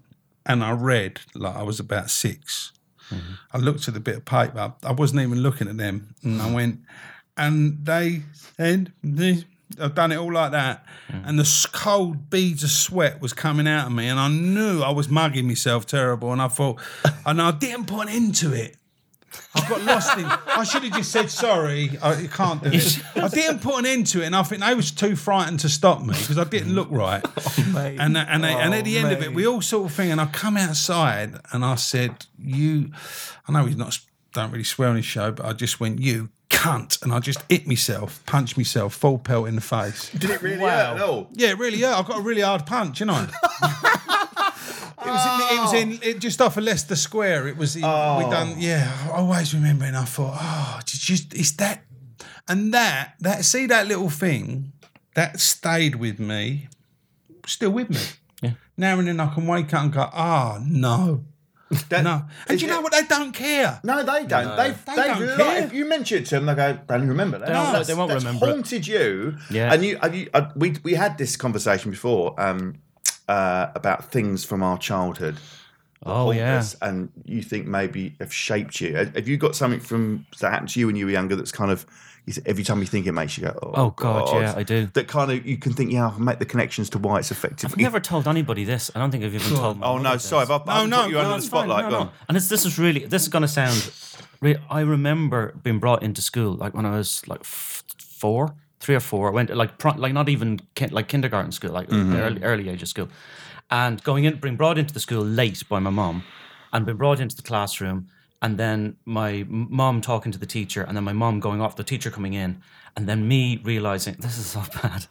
[0.45, 2.71] and I read like I was about 6
[3.11, 3.33] mm-hmm.
[3.53, 4.73] I looked at the bit of paper.
[4.83, 6.53] I wasn't even looking at them, and I mm.
[6.53, 6.79] went,
[7.37, 9.45] and they said this
[9.79, 11.27] I've done it all like that, Mm.
[11.27, 14.91] and the cold beads of sweat was coming out of me, and I knew I
[14.91, 16.79] was mugging myself terrible, and I thought,
[17.25, 18.75] and I didn't put an end to it.
[19.53, 20.25] I got lost in.
[20.25, 21.91] I should have just said sorry.
[22.01, 22.99] I you can't do this.
[23.15, 25.69] I didn't put an end to it, and I think they was too frightened to
[25.69, 27.23] stop me because I didn't look right.
[27.75, 30.11] and and they, and at the end of it, we all sort of thing.
[30.11, 32.91] And I come outside, and I said, "You."
[33.47, 33.97] I know he's not
[34.33, 37.43] don't really swear on his show, but I just went, "You cunt," and I just
[37.49, 40.09] hit myself, punched myself, full pelt in the face.
[40.11, 41.29] Did it really hurt at all?
[41.33, 41.77] Yeah, really.
[41.77, 43.27] Yeah, I got a really hard punch, you know.
[45.01, 47.47] It was in, it was in it just off of Leicester Square.
[47.47, 48.29] It was in, we oh.
[48.29, 48.55] done.
[48.57, 51.85] Yeah, I always remember, and I thought, oh, it's just it's that,
[52.49, 54.73] and that that see that little thing
[55.15, 56.67] that stayed with me,
[57.47, 58.01] still with me.
[58.41, 58.51] Yeah.
[58.75, 61.23] Now and then I can wake up and go, oh no,
[61.89, 62.91] That- no, and is you know what?
[62.91, 63.79] They don't care.
[63.83, 64.55] No, they don't.
[64.57, 65.63] They, They they, don't like, care.
[65.65, 67.87] If you mention it to them, they go, "Don't you remember that?" They won't- That's-
[67.87, 68.49] they won't that's remember it.
[68.51, 69.37] Haunted you.
[69.51, 69.71] Yeah.
[69.73, 72.75] And you, have you uh, we we had this conversation before um,
[73.27, 75.35] uh, about things from our childhood.
[75.35, 75.41] that
[76.05, 76.63] Oh yeah.
[76.81, 78.95] and you think maybe have shaped you.
[78.95, 81.51] Have have you got something from that happened to you when you were younger that's
[81.51, 81.85] kind of you th-
[82.45, 84.87] every time you think it makes you go, "Oh, Oh, God, yeah, I do.
[84.93, 87.31] That kind of you can think, yeah, I can make the connections to why it's
[87.31, 87.71] effective.
[87.71, 88.91] I've never told anybody this.
[88.95, 89.79] I don't think I've even oh, told.
[89.81, 91.85] Oh no, sorry, I've, no, put you no, under the fine, spotlight.
[91.85, 92.11] no, no.
[92.27, 93.91] And it's, this is really this is going to sound.
[94.69, 98.99] I remember being brought into school like when I was like f- four, three or
[99.01, 99.29] four.
[99.29, 100.59] I went like pro- like not even
[100.91, 102.15] like kindergarten school, like mm-hmm.
[102.15, 103.09] early early age of school,
[103.69, 106.23] and going in, being brought into the school late by my mom,
[106.71, 108.07] and being brought into the classroom,
[108.41, 111.83] and then my mom talking to the teacher, and then my mom going off, the
[111.83, 112.61] teacher coming in,
[112.95, 115.05] and then me realizing this is so bad,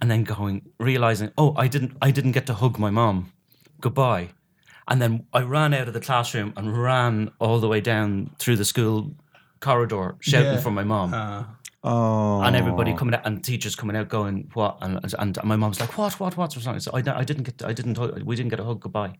[0.00, 3.32] and then going realizing oh I didn't I didn't get to hug my mom,
[3.80, 4.28] goodbye.
[4.90, 8.56] And then I ran out of the classroom and ran all the way down through
[8.56, 9.12] the school
[9.60, 10.60] corridor shouting Yeah.
[10.60, 11.12] for my mom.
[11.84, 15.78] Oh, and everybody coming out and teachers coming out going what and, and my mom's
[15.78, 16.80] like what what what's wrong?
[16.80, 19.14] So I, I didn't get I didn't we didn't get a hug goodbye.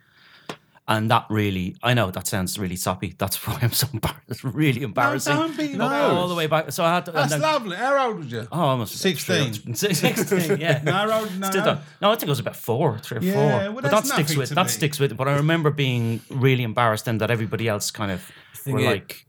[0.90, 3.14] And that really, I know that sounds really soppy.
[3.18, 4.22] That's why I'm so embarrassed.
[4.28, 5.36] It's really embarrassing.
[5.36, 6.16] don't be Go embarrassed.
[6.16, 6.72] all the way back.
[6.72, 7.12] So I had to.
[7.12, 7.76] That's then- lovely.
[7.76, 8.48] How old was you?
[8.50, 9.74] Oh, almost 16.
[9.74, 10.80] 16, yeah.
[10.84, 11.78] No, how old- no, Still no.
[12.00, 13.72] no, I think it was about four, three or Yeah, four.
[13.74, 14.70] well, but that sticks with to that me.
[14.70, 15.14] sticks with.
[15.14, 18.30] But I remember being really embarrassed and that everybody else kind of
[18.66, 19.26] were it- like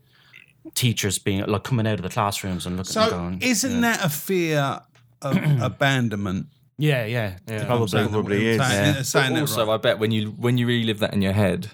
[0.75, 3.41] teachers being like coming out of the classrooms and looking So and going.
[3.41, 4.79] isn't that a fear
[5.21, 6.47] of abandonment?
[6.79, 7.65] Yeah, yeah, yeah.
[7.65, 8.57] Probably, probably is.
[8.61, 9.01] Saying, Yeah.
[9.03, 9.73] saying also, right.
[9.75, 11.69] I bet when you when you relive that in your head,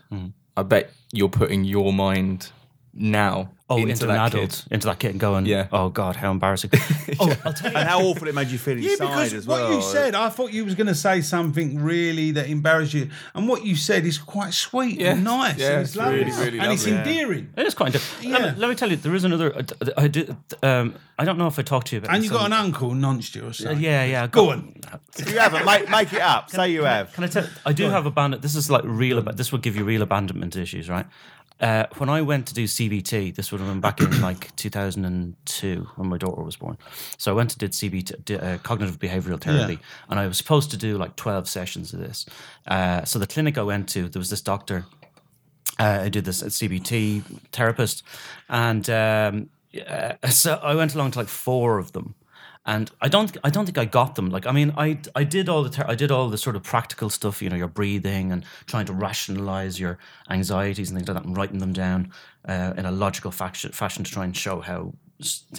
[0.57, 2.51] I bet you're putting your mind
[2.95, 4.73] now Oh, into, into, that an adult, kid.
[4.75, 5.67] into that kid, and going, Yeah.
[5.71, 6.69] oh god, how embarrassing.
[7.19, 7.77] oh, I'll tell you.
[7.77, 9.73] and how awful it made you feel inside Yeah, because as what well.
[9.73, 13.47] you said, I thought you was going to say something really that embarrassed you, and
[13.49, 15.13] what you said is quite sweet Yeah.
[15.13, 15.57] and nice.
[15.57, 16.99] Yeah, and it's it's lovely, really, really and it's lovely.
[17.11, 17.49] endearing.
[17.57, 17.93] It is quite.
[17.95, 18.51] Let, Yeah.
[18.51, 19.55] me, let me tell you, there is another.
[19.57, 19.63] uh,
[19.97, 20.37] I do.
[20.61, 22.13] Um, I don't know if I talked to you about.
[22.13, 23.79] And this you got an uncle nonced you or something.
[23.83, 24.27] Yeah, yeah.
[24.27, 24.75] Go on.
[25.17, 25.65] If you haven't.
[25.65, 26.51] Make, make it up.
[26.51, 27.13] Say you have.
[27.13, 27.47] Can I tell?
[27.65, 28.43] I do have abandoned.
[28.43, 29.17] This is like real.
[29.17, 31.05] Ab- this would give you real abandonment issues, right?
[31.59, 35.87] Uh, when I went to do CBT, this would have been back in like 2002
[35.95, 36.77] when my daughter was born.
[37.17, 40.71] So I went and did CBT, did, uh, cognitive behavioral therapy, and I was supposed
[40.71, 42.25] to do like 12 sessions of this.
[42.67, 44.85] Uh, so the clinic I went to, there was this doctor
[45.79, 48.03] uh, I did this at CBT therapist,
[48.49, 52.15] and um, yeah, so I went along to like four of them,
[52.65, 54.29] and I don't I don't think I got them.
[54.29, 56.63] Like I mean I I did all the ther- I did all the sort of
[56.63, 59.97] practical stuff, you know, your breathing and trying to rationalize your
[60.29, 62.11] anxieties and things like that, and writing them down
[62.47, 64.93] uh, in a logical fashion fashion to try and show how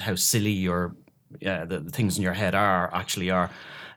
[0.01, 0.97] how silly your
[1.41, 3.51] yeah the, the things in your head are actually are.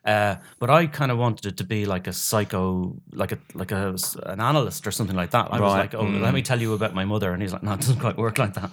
[0.05, 3.71] Uh, but I kind of wanted it to be like a psycho, like a like
[3.71, 5.51] a an analyst or something like that.
[5.51, 7.73] I was like, oh, let me tell you about my mother, and he's like, no,
[7.73, 8.71] it doesn't quite work like that.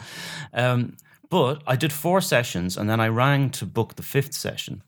[0.53, 0.96] Um,
[1.28, 4.82] but I did four sessions, and then I rang to book the fifth session,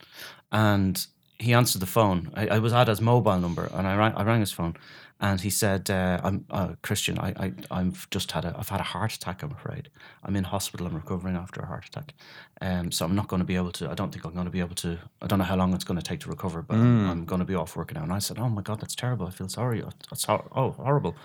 [0.50, 1.06] and
[1.38, 2.30] he answered the phone.
[2.34, 4.76] I, I was at his mobile number, and I rang, I rang his phone,
[5.20, 7.18] and he said, uh, "I'm uh, Christian.
[7.18, 9.42] I, I I've just had a I've had a heart attack.
[9.42, 9.88] I'm afraid
[10.22, 10.86] I'm in hospital.
[10.86, 12.14] I'm recovering after a heart attack,
[12.60, 13.90] um, so I'm not going to be able to.
[13.90, 14.98] I don't think I'm going to be able to.
[15.22, 17.40] I don't know how long it's going to take to recover, but I'm, I'm going
[17.40, 19.26] to be off work now." And I said, "Oh my God, that's terrible.
[19.26, 19.82] I feel sorry.
[20.10, 21.16] That's hor- oh horrible."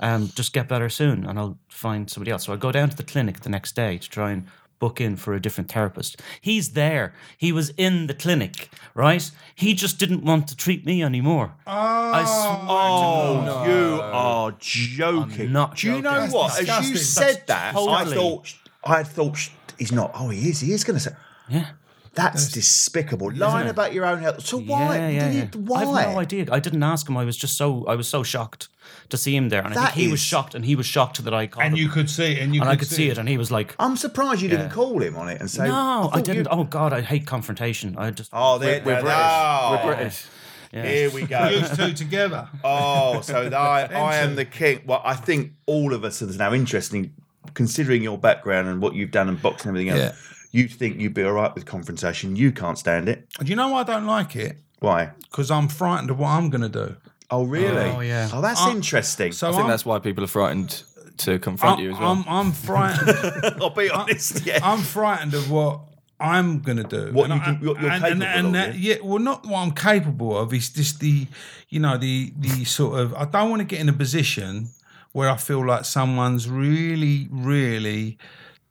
[0.00, 2.44] Um, just get better soon and I'll find somebody else.
[2.44, 4.46] So I go down to the clinic the next day to try and
[4.78, 6.20] book in for a different therapist.
[6.40, 7.14] He's there.
[7.38, 9.30] He was in the clinic, right?
[9.54, 11.54] He just didn't want to treat me anymore.
[11.66, 13.48] I swear to God.
[13.48, 15.46] Oh, you are joking.
[15.46, 16.32] I'm not Do you know joking.
[16.32, 16.56] what?
[16.58, 17.34] That's As you disgusting.
[17.36, 18.54] said that, I thought
[18.84, 20.10] I thought he's not.
[20.14, 20.60] Oh, he is.
[20.60, 21.12] He is going to say.
[21.48, 21.68] Yeah.
[22.16, 23.30] That's despicable.
[23.32, 24.44] Lying about your own health.
[24.44, 24.96] So why?
[24.96, 25.48] Yeah, yeah, yeah.
[25.54, 25.82] you- why?
[25.82, 26.46] I've no idea.
[26.50, 27.16] I didn't ask him.
[27.16, 28.68] I was just so I was so shocked
[29.10, 31.34] to see him there, and I think he was shocked, and he was shocked that
[31.34, 31.82] I called And him.
[31.84, 33.50] you could see it, and you and could, I could see it, and he was
[33.52, 36.44] like, I'm surprised you didn't call him on it and say, "No, I thought didn't.
[36.44, 37.96] you- Oh God, I hate confrontation.
[37.98, 39.18] I just Oh, there, We're there- British.
[39.20, 40.24] oh, We're British.
[40.72, 40.82] Yeah.
[40.86, 41.48] Here we go.
[41.48, 42.48] Used two together.
[42.64, 44.80] Oh, so I, I am the king.
[44.86, 47.12] Well, I think all of us are now interesting,
[47.54, 50.14] considering your background and what you've done in boxing and everything else.
[50.14, 50.32] Yeah.
[50.56, 52.36] You think you'd be all right with confrontation.
[52.36, 53.28] You can't stand it.
[53.40, 54.56] Do you know why I don't like it?
[54.80, 55.10] Why?
[55.30, 56.96] Because I'm frightened of what I'm going to do.
[57.30, 57.90] Oh, really?
[57.90, 58.28] Oh, yeah.
[58.32, 59.32] Oh, that's Uh, interesting.
[59.32, 60.82] So I think I'm, that's why people are frightened
[61.18, 62.10] to confront I'm, you as well.
[62.12, 63.56] I'm, I'm frightened.
[63.62, 64.46] I'll be honest.
[64.46, 64.60] Yeah.
[64.62, 65.80] I'm frightened of what
[66.20, 67.12] I'm going to do.
[67.12, 68.94] What And you I- can- what you're and, capable and, and of, that, yeah?
[68.94, 69.00] yeah.
[69.02, 70.54] Well, not what I'm capable of.
[70.54, 71.26] It's just the,
[71.68, 73.12] you know, the the sort of.
[73.14, 74.68] I don't want to get in a position
[75.12, 78.16] where I feel like someone's really, really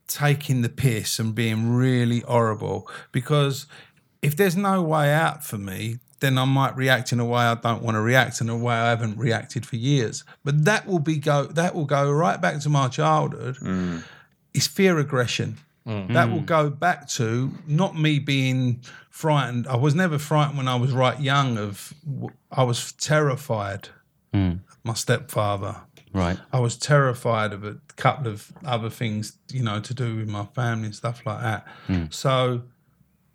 [0.07, 2.89] taking the piss and being really horrible.
[3.11, 3.65] Because
[4.21, 7.55] if there's no way out for me, then I might react in a way I
[7.55, 10.23] don't want to react in a way I haven't reacted for years.
[10.43, 13.57] But that will be go that will go right back to my childhood.
[13.57, 14.03] Mm.
[14.53, 15.57] It's fear aggression.
[15.85, 16.13] Mm.
[16.13, 16.33] That mm.
[16.33, 19.67] will go back to not me being frightened.
[19.67, 21.57] I was never frightened when I was right young.
[21.57, 21.93] Of
[22.51, 23.89] I was terrified.
[24.67, 25.81] of My stepfather.
[26.15, 26.39] Right.
[26.51, 30.45] I was terrified of a couple of other things, you know, to do with my
[30.45, 31.67] family and stuff like that.
[32.09, 32.63] So,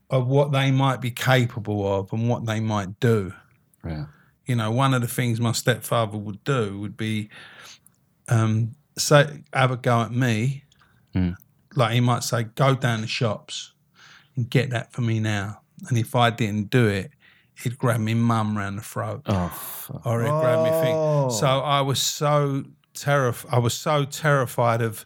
[0.09, 3.33] of what they might be capable of and what they might do.
[3.87, 4.07] Yeah.
[4.47, 7.31] You know, one of the things my stepfather would do would be
[8.29, 10.65] um, say, have a go at me.
[11.77, 13.73] Like he might say, go down the shops
[14.37, 15.61] and get that for me now.
[15.89, 17.13] And if I didn't do it,
[17.63, 20.07] he'd grab me mum round the throat Oh, fuck.
[20.07, 21.29] or it grabbed me Oh.
[21.31, 21.39] thing.
[21.39, 23.53] So I was so terrified.
[23.55, 25.05] I was so terrified of.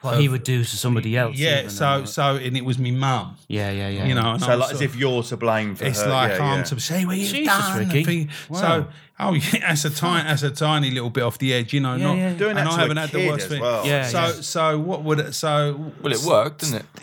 [0.00, 1.34] what he would do to somebody else.
[1.36, 1.68] Yeah.
[1.68, 3.36] So uh, so and it was me mum.
[3.48, 4.04] yeah, yeah, yeah.
[4.04, 4.32] You know.
[4.32, 5.88] And so, like, sort as if you're to blame for it.
[5.88, 6.10] it's her.
[6.10, 6.64] like yeah, I'm yeah.
[6.64, 7.88] to say what you've Jesus, done.
[7.88, 8.28] Ricky.
[8.50, 8.60] Wow.
[8.60, 8.86] So
[9.20, 11.94] oh yeah, that's a tiny that's a tiny little bit off the edge, you know.
[11.96, 12.34] Yeah, not, yeah.
[12.34, 13.60] Doing that and to I a haven't had the worst as thing.
[13.60, 13.86] well.
[13.86, 14.32] Yeah, So yeah.
[14.32, 16.84] so what would it so well, it worked, didn't it?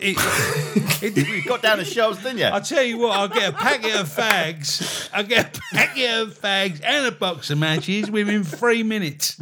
[1.02, 2.46] it, it, You got down the shelves, didn't you?
[2.52, 5.08] I tell you what, I'll get a packet of fags.
[5.12, 9.36] I'll get a packet of fags and a box of matches within three minutes.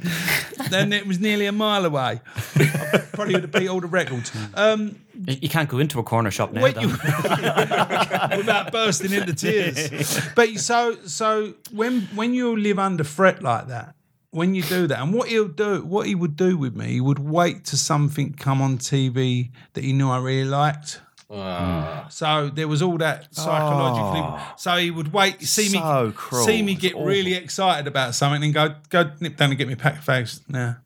[0.70, 2.20] Then it was nearly a mile away.
[2.56, 4.30] I probably would have beat all the records.
[4.54, 6.70] Um, You you can't go into a corner shop now.
[6.70, 6.80] Though.
[6.80, 6.88] you-
[8.36, 10.20] without bursting into tears.
[10.34, 13.94] But so so when when you live under threat like that,
[14.30, 17.00] when you do that, and what he'll do, what he would do with me, he
[17.00, 21.00] would wait to something come on TV that he knew I really liked.
[21.32, 22.06] Ah.
[22.10, 24.20] So there was all that psychologically.
[24.22, 24.54] Ah.
[24.56, 25.80] So he would wait, see me,
[26.14, 26.44] cruel.
[26.44, 29.74] see me get really excited about something, and go go nip down and get me
[29.74, 30.78] a pack of fags now.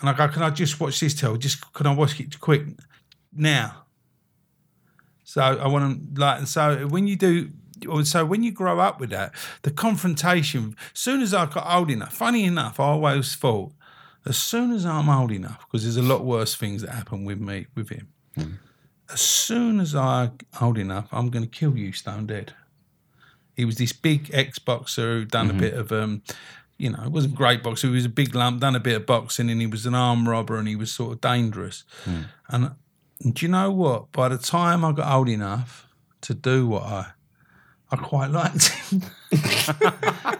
[0.00, 1.36] And I go, can I just watch this till?
[1.36, 2.62] Just can I watch it quick
[3.32, 3.84] now?
[5.24, 6.46] So I want to like.
[6.46, 7.50] So when you do,
[8.04, 10.74] so when you grow up with that, the confrontation.
[10.94, 13.72] As soon as I got old enough, funny enough, I always thought,
[14.24, 17.40] as soon as I'm old enough, because there's a lot worse things that happen with
[17.40, 18.08] me with him.
[18.34, 18.52] Hmm.
[19.12, 22.54] As soon as I old enough, I'm going to kill you, stone dead.
[23.54, 25.60] He was this big ex boxer who done a mm-hmm.
[25.60, 26.22] bit of um,
[26.78, 27.88] you know, it wasn't great boxer.
[27.88, 30.28] He was a big lump, done a bit of boxing, and he was an arm
[30.28, 31.84] robber, and he was sort of dangerous.
[32.04, 32.22] Hmm.
[32.48, 32.74] And, and
[33.20, 34.12] do you know what?
[34.12, 35.86] By the time I got old enough
[36.22, 37.06] to do what I,
[37.90, 39.02] I quite liked him.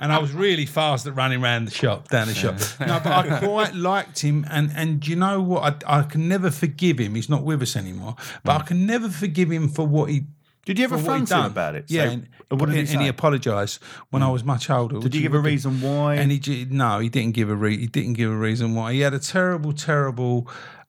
[0.01, 2.57] and I was really fast at running around the shop, down the shop.
[2.81, 4.47] No, but I quite liked him.
[4.51, 5.83] And and do you know what?
[5.87, 7.15] I, I can never forgive him.
[7.15, 8.17] He's not with us anymore.
[8.45, 8.67] But I mm.
[8.69, 10.27] can never forgive him for what he
[10.65, 11.87] Did you ever front him about it?
[11.89, 14.33] Yeah, So, and, what did he and, and he apologised when I mm.
[14.33, 15.01] was much older.
[15.01, 16.15] Did you give a reason why?
[16.15, 18.93] And he no, he didn't give a re- he didn't give a reason why.
[18.93, 20.49] He had a terrible, terrible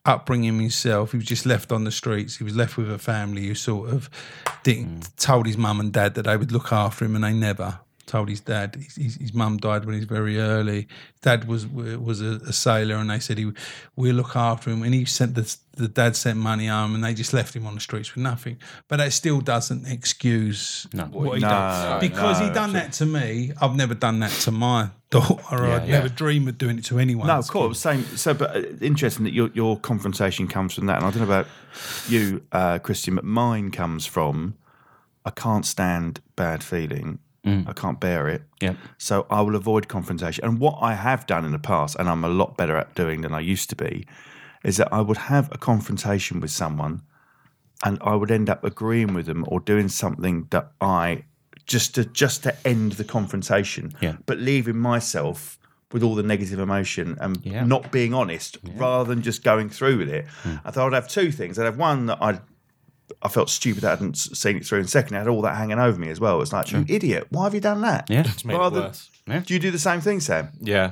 [0.09, 1.11] upbringing himself.
[1.11, 2.37] He was just left on the streets.
[2.37, 4.09] He was left with a family who sort of
[4.63, 5.15] didn't mm.
[5.15, 8.27] told his mum and dad that they would look after him, and they never told
[8.27, 8.75] his dad.
[8.75, 10.87] His, his, his mum died when he was very early.
[11.21, 13.51] Dad was was a, a sailor, and they said he
[13.95, 14.83] we'll look after him.
[14.83, 17.75] And he sent the the dad sent money home, and they just left him on
[17.75, 18.57] the streets with nothing.
[18.87, 23.05] But that still doesn't excuse what he No, done because he no, done that to
[23.05, 23.53] me.
[23.61, 25.41] I've never done that to my daughter.
[25.51, 25.99] or I'd yeah.
[25.99, 27.27] never dream of doing it to anyone.
[27.27, 27.79] No, of course.
[27.79, 28.03] Same.
[28.17, 31.33] So, but uh, interesting that your your confrontation comes from that, and I don't know
[31.35, 31.47] about
[32.07, 34.55] you, uh, Christian, but mine comes from
[35.25, 37.19] I can't stand bad feeling.
[37.49, 37.69] Mm.
[37.69, 38.43] I can't bear it.
[38.61, 38.73] Yeah.
[38.97, 40.43] So I will avoid confrontation.
[40.45, 43.21] And what I have done in the past, and I'm a lot better at doing
[43.21, 44.05] than I used to be,
[44.63, 47.01] is that I would have a confrontation with someone,
[47.83, 51.23] and I would end up agreeing with them or doing something that I
[51.65, 54.15] just to just to end the confrontation, Yeah.
[54.25, 55.57] but leaving myself
[55.91, 57.63] with all the negative emotion and Yeah.
[57.63, 60.25] not being honest rather than just going through with it.
[60.43, 60.55] Hmm.
[60.65, 61.57] I thought I'd have two things.
[61.57, 62.41] I'd have one that I'd
[63.21, 64.79] I felt stupid that I hadn't seen it through.
[64.79, 66.41] And second, I had all that hanging over me as well.
[66.41, 68.09] It's like, you idiot, why have you done that?
[68.09, 68.23] Yeah.
[68.25, 69.09] It's made it Rather- worse.
[69.27, 70.49] Do you do the same thing, Sam?
[70.59, 70.91] Yeah.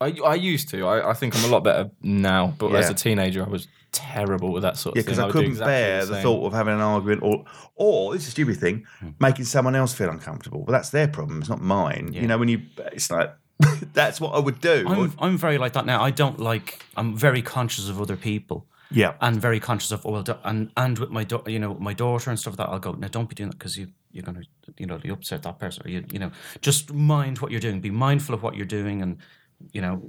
[0.00, 0.86] I, I used to.
[0.86, 2.54] I, I think I'm a lot better now.
[2.58, 5.14] But as a teenager, I was terrible with that sort Yeah, of thing.
[5.14, 6.22] because I would do couldn't exactly bear the same.
[6.22, 7.44] thought of having an argument or,
[7.76, 9.10] or this is a stupid thing, hmm.
[9.18, 10.64] making someone else feel uncomfortable.
[10.64, 11.40] But that's their problem.
[11.40, 12.12] It's not mine.
[12.12, 13.34] You know, when you, it's like,
[13.94, 14.84] that's what I would do.
[14.86, 16.02] I'm, I'm very like that now.
[16.02, 16.84] I don't like.
[16.96, 18.66] I'm very conscious of other people.
[18.90, 19.14] Yeah.
[19.20, 22.30] and very conscious of oh, well, and and with my da- you know my daughter
[22.30, 23.08] and stuff like that, I'll go now.
[23.08, 24.42] Don't be doing that because you you're gonna
[24.78, 27.80] you know you upset that person or you you know just mind what you're doing.
[27.80, 29.18] Be mindful of what you're doing and
[29.72, 30.02] you know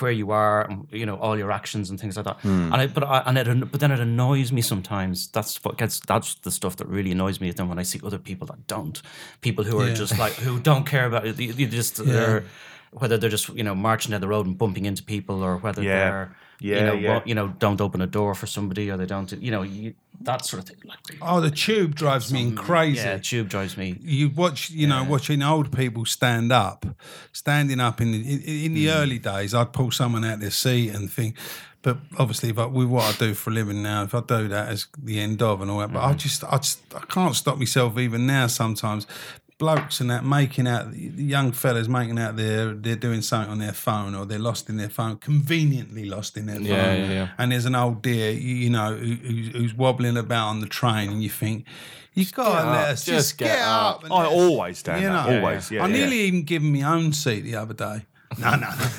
[0.00, 2.38] where you are and you know all your actions and things like that.
[2.40, 2.72] Hmm.
[2.72, 5.28] And I, but I, and it, but then it annoys me sometimes.
[5.28, 7.50] That's what gets that's the stuff that really annoys me.
[7.50, 9.00] Then when I see other people that don't,
[9.40, 9.94] people who are Yeah.
[9.94, 12.44] just like who don't care about it, you, you just they're
[12.92, 15.82] whether they're just you know marching down the road and bumping into people or whether
[15.82, 15.90] Yeah.
[16.10, 17.14] they're Yeah, you know, yeah.
[17.14, 19.94] wa- you know, don't open a door for somebody or they don't, you know, you,
[20.20, 20.78] that sort of thing.
[20.84, 23.02] Like, Oh, the tube drives me crazy.
[23.02, 23.98] yeah, the tube drives me.
[24.00, 26.86] you watch, you know, watching old people stand up,
[27.32, 28.94] standing up in the, in, in the mm.
[28.94, 31.36] early days, I'd pull someone out of their seat and think.
[31.82, 34.46] But obviously, if I, with what I do for a living now, if I do
[34.46, 36.16] that as the end of and all that, but I mm.
[36.16, 38.46] just, I just, I can't stop myself even now.
[38.46, 39.08] Sometimes,
[39.62, 43.60] blokes and that making out, the young fellas making out they're they're doing something on
[43.60, 46.64] their phone or they're lost in their phone, conveniently lost in their phone.
[46.64, 47.28] Yeah, yeah, yeah.
[47.38, 50.66] And there's an old dear, you, you know, who, who's, who's wobbling about on the
[50.66, 51.64] train, and you think.
[52.14, 53.98] You have gotta let us just, just get, get up.
[53.98, 54.04] up.
[54.04, 55.28] and I always stand you up.
[55.28, 55.70] know, always.
[55.70, 55.84] Yeah.
[55.84, 58.04] I nearly even given my own seat the other day.
[58.38, 58.68] No, no, no,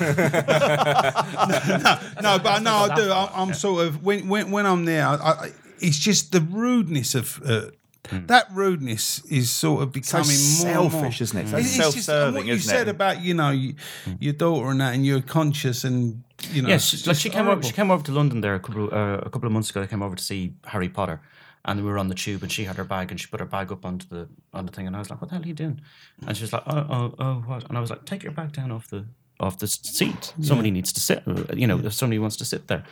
[1.82, 3.10] no, no, but no, I do.
[3.10, 7.14] I, I'm sort of when when, when I'm there, I, I, it's just the rudeness
[7.14, 7.42] of.
[7.44, 7.66] Uh,
[8.12, 10.26] That rudeness is sort of becoming
[10.60, 11.48] more and more- selfish, isn't it?
[11.48, 12.90] So It's just- and self-serving, What you isn't said it?
[12.90, 13.74] about you know you,
[14.20, 16.68] your daughter and that, and you're conscious and you know.
[16.68, 17.62] Yeah, she, like she came over.
[17.62, 19.80] She came over to London there a couple uh, a couple of months ago.
[19.80, 21.20] They came over to see Harry Potter,
[21.64, 23.46] and we were on the tube, and she had her bag, and she put her
[23.46, 25.48] bag up onto the on the thing, and I was like, "What the hell are
[25.48, 25.80] you doing?"
[26.26, 28.52] And she was like, "Oh, oh, oh, what?" And I was like, "Take your bag
[28.52, 29.06] down off the
[29.40, 30.34] off the seat.
[30.42, 31.22] Somebody needs to sit.
[31.26, 32.84] uh, You know, if somebody wants to sit there."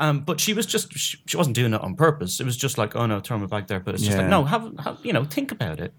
[0.00, 2.38] Um, but she was just she, she wasn't doing it on purpose.
[2.40, 4.44] It was just like, "Oh no, throw my bag there." But it's just like, no,
[4.44, 5.92] have, have you know, think about it.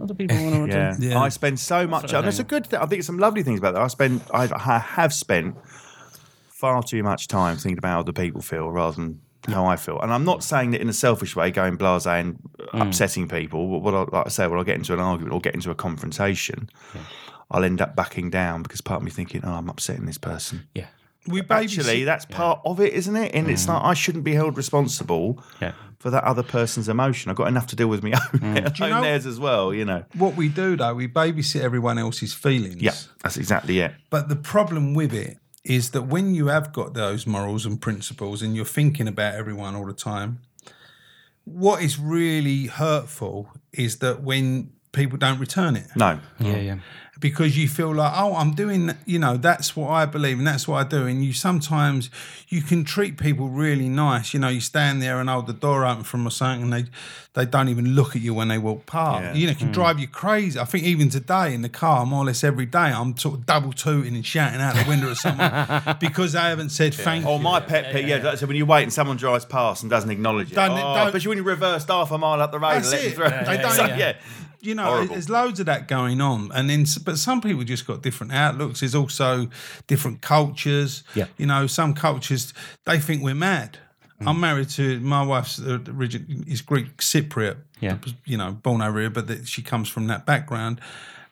[0.00, 0.76] Other people want to.
[0.76, 0.96] Yeah.
[0.98, 1.20] Yeah.
[1.20, 2.02] I spend so much.
[2.02, 2.78] sort of And it's a good thing.
[2.80, 3.82] I think it's some lovely things about that.
[3.82, 4.22] I spend.
[4.32, 5.56] I, I have spent
[6.48, 9.98] far too much time thinking about how other people feel rather than how I feel.
[10.00, 12.38] And I'm not saying that in a selfish way, going blasé and
[12.72, 13.68] upsetting people.
[13.70, 15.70] But what I, like I say, when I get into an argument or get into
[15.70, 16.68] a confrontation,
[17.50, 20.66] I'll end up backing down because part of me thinking, "Oh, I'm upsetting this person."
[20.74, 20.86] Yeah,
[21.26, 23.34] we babysit- Actually, that's part of it, isn't it?
[23.34, 23.74] And it's mm.
[23.74, 25.72] like I shouldn't be held responsible yeah.
[25.98, 27.30] for that other person's emotion.
[27.30, 28.78] I've got enough to deal with my own, mm.
[28.78, 29.74] you own know- theirs as well.
[29.74, 30.04] You know.
[30.14, 30.94] what we do though.
[30.94, 32.80] We babysit everyone else's feelings.
[32.82, 33.92] Yeah, that's exactly it.
[34.08, 38.40] But the problem with it is that when you have got those morals and principles
[38.40, 40.40] and you're thinking about everyone all the time,
[41.44, 46.78] what is really hurtful is that when people don't return it No, Yeah, yeah.
[47.20, 50.66] Because you feel like oh i'm doing you know that's what i believe and that's
[50.66, 52.10] what i do and you sometimes
[52.48, 55.84] you can treat people really nice you know you stand there and hold the door
[55.86, 56.84] open from or something and they
[57.34, 59.34] they don't even look at you when they walk past Yeah.
[59.34, 59.72] you know it can hmm.
[59.72, 62.78] drive you crazy i think even today in the car more or less every day
[62.78, 66.70] i'm sort of double tooting and shouting out the window at someone because they haven't
[66.70, 68.08] said thank Oh, you my pet peeve.
[68.08, 70.54] Yeah, so when you wait and someone drives past and doesn't acknowledge it.
[70.54, 73.02] Don't- oh, don't- especially when you reversed half a mile up the road That's and
[73.02, 73.16] let it.
[73.16, 73.46] them through.
[73.56, 74.12] They don't So, even- yeah.
[74.60, 75.14] You know, Horrible.
[75.14, 78.80] there's loads of that going on, and then but some people just got different outlooks.
[78.80, 79.48] There's also
[79.86, 81.02] different cultures.
[81.14, 81.26] Yeah.
[81.36, 82.52] you know, some cultures
[82.84, 83.78] they think we're mad.
[84.26, 87.56] I'm married to my wife's uh, origin is Greek Cypriot.
[87.80, 87.96] Yeah.
[88.26, 90.78] you know, born over here, but that she comes from that background,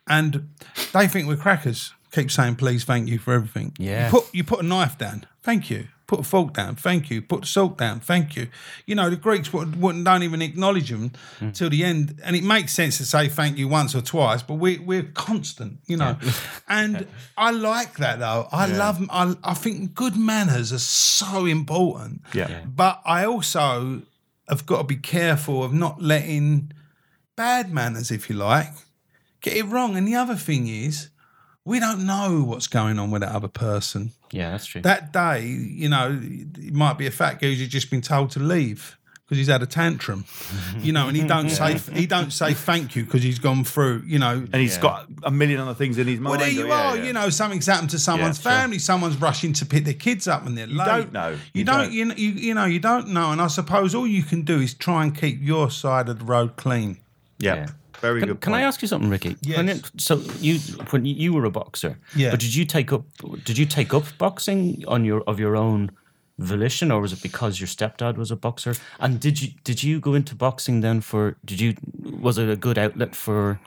[0.07, 0.49] and
[0.93, 1.93] they think we're crackers.
[2.11, 3.73] Keep saying please, thank you for everything.
[3.77, 4.05] Yeah.
[4.05, 5.87] you put you put a knife down, thank you.
[6.09, 7.21] Put a fork down, thank you.
[7.21, 8.47] Put the salt down, thank you.
[8.87, 11.53] You know, the Greeks wouldn't, wouldn't don't even acknowledge them mm.
[11.53, 12.19] till the end.
[12.23, 15.77] And it makes sense to say thank you once or twice, but we, we're constant,
[15.85, 16.17] you know.
[16.67, 17.05] and
[17.37, 18.47] I like that though.
[18.51, 22.21] I love, I, I think good manners are so important.
[22.33, 22.49] Yeah.
[22.49, 22.61] Yeah.
[22.65, 24.01] But I also
[24.47, 26.71] have got to be careful of not letting
[27.35, 28.73] bad manners, if you like,
[29.41, 29.95] get it wrong.
[29.95, 31.09] And the other thing is,
[31.69, 34.11] we don't know what's going on with that other person.
[34.31, 34.81] Yeah, that's true.
[34.81, 38.39] That day, you know, it might be a fat guy who's just been told to
[38.39, 40.25] leave because he's had a tantrum,
[40.79, 44.01] you know, and he don't say he don't say thank you because he's gone through,
[44.07, 44.31] you know.
[44.51, 46.31] And he's got a million other things in his mind.
[46.31, 46.97] well, there you Yeah, are.
[46.97, 47.03] yeah.
[47.03, 48.51] You know, something's happened to someone's sure.
[48.51, 48.79] family.
[48.79, 50.85] Someone's rushing to pick their kids up, and they're late.
[50.85, 51.29] don't know.
[51.29, 51.77] You, You don't.
[51.85, 51.93] don't.
[51.93, 52.65] You, you you know.
[52.65, 53.31] You don't know.
[53.31, 56.25] And I suppose all you can do is try and keep your side of the
[56.25, 56.97] road clean.
[57.37, 57.67] Yeah.
[58.01, 58.41] Very Can, good.
[58.41, 59.35] can I ask you something, Ricky?
[59.41, 59.59] Yes.
[59.69, 60.59] It- so you
[60.91, 62.31] when you were a boxer, Yeah.
[62.31, 63.03] But did you take up
[63.43, 65.91] did you take up boxing on your of your own
[66.37, 68.73] volition, or was it because your stepdad was a boxer?
[68.99, 71.35] And did you did you go into boxing then for?
[71.45, 71.75] Did you
[72.21, 73.59] was it a good outlet for?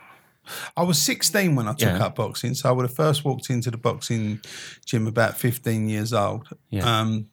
[0.76, 2.06] I was 16 when I took Yeah.
[2.06, 4.40] up boxing, so I would have first walked into the boxing
[4.84, 6.48] gym about 15 years old.
[6.70, 6.84] Yeah.
[7.00, 7.26] Um,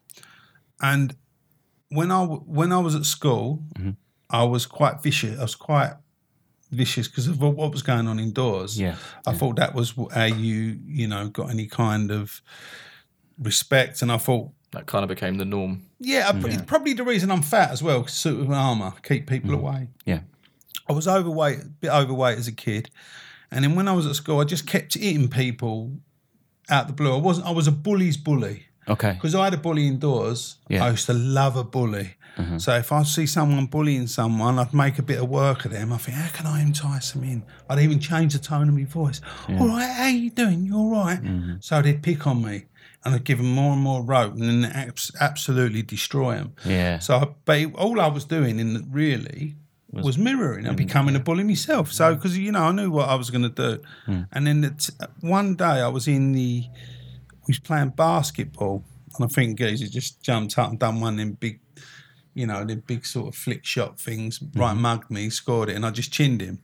[0.82, 1.16] and
[1.89, 3.91] when I when I was at school, Mm-hmm.
[4.30, 5.39] I was quite vicious.
[5.39, 5.93] I was quite
[6.72, 8.80] vicious because of what was going on indoors.
[8.80, 8.95] Yeah,
[9.26, 12.41] I thought that was how you you know got any kind of
[13.38, 14.49] respect, and I thought.
[14.72, 15.82] That kind of became the norm.
[15.99, 18.05] Yeah, I- it's probably the reason I'm fat as well.
[18.05, 19.65] Suit with armor, keep people Mm-hmm.
[19.65, 19.88] away.
[20.05, 20.20] yeah,
[20.88, 22.91] I was overweight, a bit overweight as a kid,
[23.49, 25.93] and then when I was at school, I just kept eating people
[26.70, 27.11] out the blue.
[27.15, 27.47] I wasn't.
[27.47, 30.57] I was a bully's bully okay, because I had a bully indoors.
[30.67, 30.86] Yeah.
[30.86, 32.13] I used to love a bully.
[32.39, 32.57] Mm-hmm.
[32.57, 35.91] So if I see someone bullying someone, I'd make a bit of work of them.
[35.91, 37.43] I think, how can I entice them in?
[37.69, 39.19] I'd even change the tone of my voice.
[39.49, 40.65] All right, how you doing?
[40.65, 41.53] You're all right?" Mm-hmm.
[41.59, 42.65] So they'd pick on me,
[43.03, 46.53] and I'd give them more and more rope, and then abs- absolutely destroy them.
[46.65, 49.55] yeah, So, I, but it- all I was doing in the, really
[49.91, 50.85] was, mirroring and mm-hmm.
[50.85, 51.91] becoming a bully myself.
[51.91, 53.81] So, because you know, I knew what I was going to do.
[54.07, 54.27] Mm.
[54.31, 56.63] And then the t- one day, I was in the,
[57.47, 58.83] we was playing basketball,
[59.17, 61.59] and I think Geezer just jumped up and done one of them big,
[62.39, 64.39] you know, the big sort of flick shot things.
[64.55, 66.59] Right, mugged me, scored it, and I just chinned him.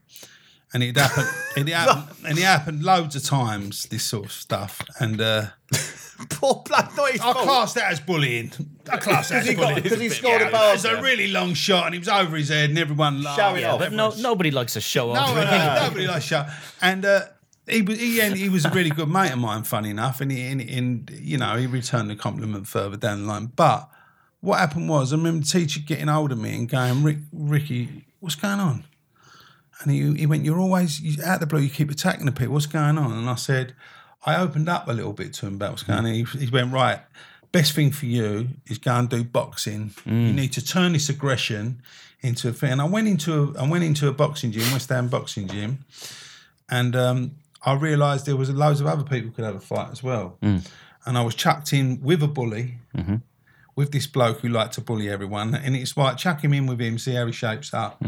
[0.73, 3.86] And it happened, it happened, and it happened loads of times.
[3.88, 5.45] This sort of stuff, and uh,
[6.30, 7.45] Poor blood, not his I fault.
[7.45, 8.51] class that as bullying.
[8.89, 9.84] I class that as he got- bullying.
[9.89, 12.49] 'cause he scored a It was a really long shot, and it was over his
[12.49, 13.38] head, and everyone laughed.
[13.39, 13.73] Showing yeah.
[13.73, 13.80] off.
[13.80, 15.36] But no, nobody likes to show off.
[15.36, 16.47] no, no, nobody likes shot.
[16.82, 17.21] And uh,
[17.67, 20.32] he was he, and he was a really good mate of mine, funny enough, and
[20.32, 23.47] he and, and you know he returned the compliment further down the line.
[23.55, 23.89] But
[24.46, 28.06] what happened was, I remember the teacher getting hold of me and going, Rick, Ricky,
[28.20, 28.86] what's going on?
[29.82, 32.32] And he, he went, You're always you, out of the blue, you keep attacking the
[32.32, 32.54] people.
[32.54, 33.12] What's going on?
[33.12, 33.74] And I said,
[34.26, 36.06] I opened up a little bit to him about what's going on.
[36.06, 37.00] He, he went, Right,
[37.52, 39.93] best thing for you is go and do boxing.
[40.06, 40.36] You mm.
[40.36, 41.82] need to turn this aggression
[42.22, 42.72] into a thing.
[42.72, 45.86] And I went into a, I went into a boxing gym, West Ham boxing gym,
[46.70, 47.32] and um,
[47.64, 50.38] I realised there was loads of other people could have a fight as well.
[50.41, 50.70] Mm.
[51.06, 53.18] And I was chucked in with a bully, mm-hmm.
[53.76, 55.53] With this bloke who liked to bully everyone.
[55.55, 58.01] And it's like chuck him in with him, see how he shapes up.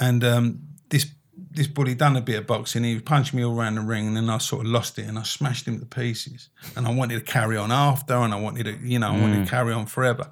[0.00, 1.06] And um, this
[1.50, 2.84] this bully done a bit of boxing.
[2.84, 5.18] He punched me all around the ring, and then I sort of lost it, and
[5.18, 6.48] I smashed him to pieces.
[6.76, 9.44] And I wanted to carry on after, and I wanted to, you know, I wanted
[9.44, 10.30] to carry on forever.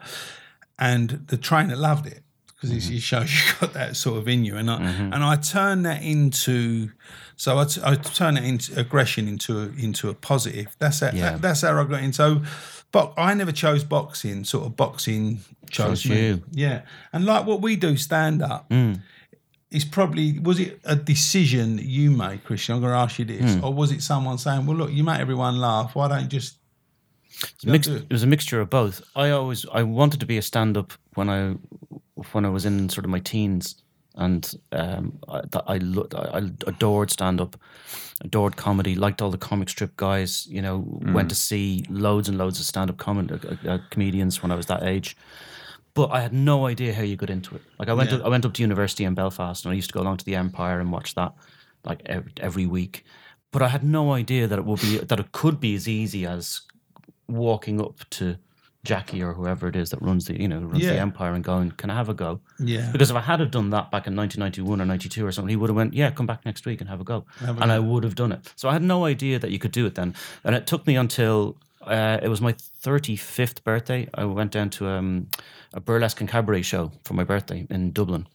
[0.79, 2.23] And the trainer loved it
[2.57, 2.99] because he mm-hmm.
[2.99, 4.57] shows you got that sort of in you.
[4.57, 5.13] And I mm-hmm.
[5.13, 6.91] and I turned that into,
[7.37, 10.75] so I, t- I turn it into aggression into a, into a positive.
[10.79, 11.33] That's how, Yeah.
[11.33, 12.15] that, that's how I got into.
[12.15, 12.43] So,
[12.93, 14.45] but I never chose boxing.
[14.45, 15.41] Sort of boxing
[15.71, 16.27] chose, Chose me.
[16.27, 16.43] you.
[16.53, 16.83] Yeah,
[17.13, 18.69] and like what we do, stand up.
[18.71, 19.01] Mm.
[19.71, 22.77] Is probably was it a decision that you made, Christian?
[22.77, 23.63] I'm going to ask you this, mm.
[23.63, 25.95] or was it someone saying, "Well, look, you make everyone laugh.
[25.95, 26.57] Why don't you just?"
[27.43, 28.05] It's a mix- do it.
[28.05, 29.03] it was a mixture of both.
[29.15, 31.57] I always I wanted to be a stand up when I
[32.33, 33.83] when I was in sort of my teens,
[34.15, 37.57] and um, I, I looked I adored stand up,
[38.23, 40.47] adored comedy, liked all the comic strip guys.
[40.47, 44.43] You know, went to see loads and loads of stand up com- uh, uh, comedians
[44.43, 45.17] when I was that age.
[45.95, 47.63] But I had no idea how you got into it.
[47.79, 48.19] Like I went Yeah.
[48.19, 50.25] to, I went up to university in Belfast, and I used to go along to
[50.25, 51.33] the Empire and watch that
[51.85, 53.05] like every, every week.
[53.53, 56.27] But I had no idea that it would be that it could be as easy
[56.27, 56.63] as
[57.29, 58.37] walking up to
[58.87, 61.73] Jackie or whoever it is that runs the you know runs the empire and going,
[61.73, 62.91] "Can I have a go?" Yeah.
[62.93, 65.57] Because if I had have done that back in 1991 or 92 or something, he
[65.57, 68.05] would have went, "Yeah, come back next week and have a go," and I would
[68.05, 68.53] have done it.
[68.57, 70.15] So I had no idea that you could do it then,
[70.45, 71.57] and it took me until
[71.87, 74.09] uh, it was my 35th birthday.
[74.15, 75.29] I went down to um,
[75.73, 78.27] a burlesque and cabaret show for my birthday in Dublin,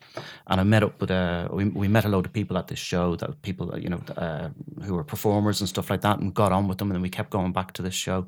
[0.47, 2.79] and I met up with uh, we we met a load of people at this
[2.79, 4.49] show that people you know uh,
[4.83, 7.09] who were performers and stuff like that, and got on with them, and then we
[7.09, 8.25] kept going back to this show,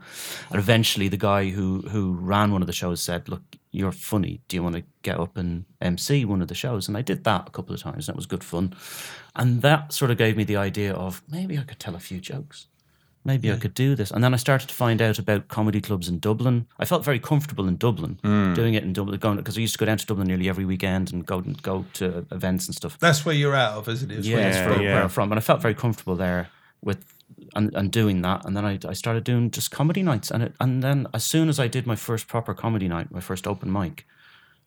[0.50, 4.42] and eventually the guy who who ran one of the shows said, "Look, you're funny.
[4.48, 7.24] Do you want to get up and MC one of the shows?" And I did
[7.24, 8.76] that a couple of times, and it was good fun,
[9.36, 12.20] and that sort of gave me the idea of maybe I could tell a few
[12.20, 12.68] jokes
[13.26, 14.12] maybe I could do this.
[14.12, 16.68] And then I started to find out about comedy clubs in Dublin.
[16.80, 18.56] I felt very comfortable in Dublin, mm.
[18.56, 20.66] doing it in Dublin, going because I used to go down to Dublin nearly every
[20.66, 22.98] weekend and go go to events and stuff.
[23.00, 24.20] That's where you're out of, isn't it?
[24.20, 24.84] It's where Yeah, it's from.
[24.84, 26.50] where, where I'm from, and I felt very comfortable there
[26.82, 27.06] with
[27.56, 28.46] and, and doing that.
[28.46, 31.50] And then I, I started doing just comedy nights, and it, and then as soon
[31.50, 34.06] as I did my first proper comedy night, my first open mic,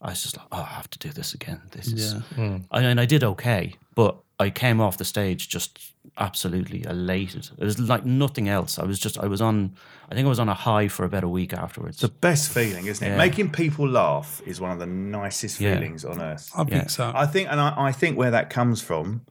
[0.03, 1.61] I was just like, oh, I have to do this again.
[1.73, 2.59] This is, Yeah.
[2.71, 5.79] I, and I did okay, but I came off the stage just
[6.19, 7.49] absolutely elated.
[7.59, 8.79] It was like nothing else.
[8.79, 9.75] I was just, I was on,
[10.11, 11.99] I think I was on a high for about a week afterwards.
[11.99, 13.11] The best feeling, isn't it?
[13.11, 13.17] Yeah.
[13.17, 15.75] Making people laugh is one of the nicest Yeah.
[15.75, 16.51] feelings on earth.
[16.55, 16.87] I think Yeah.
[16.89, 17.13] so.
[17.15, 19.23] I think, and I, I think where that comes from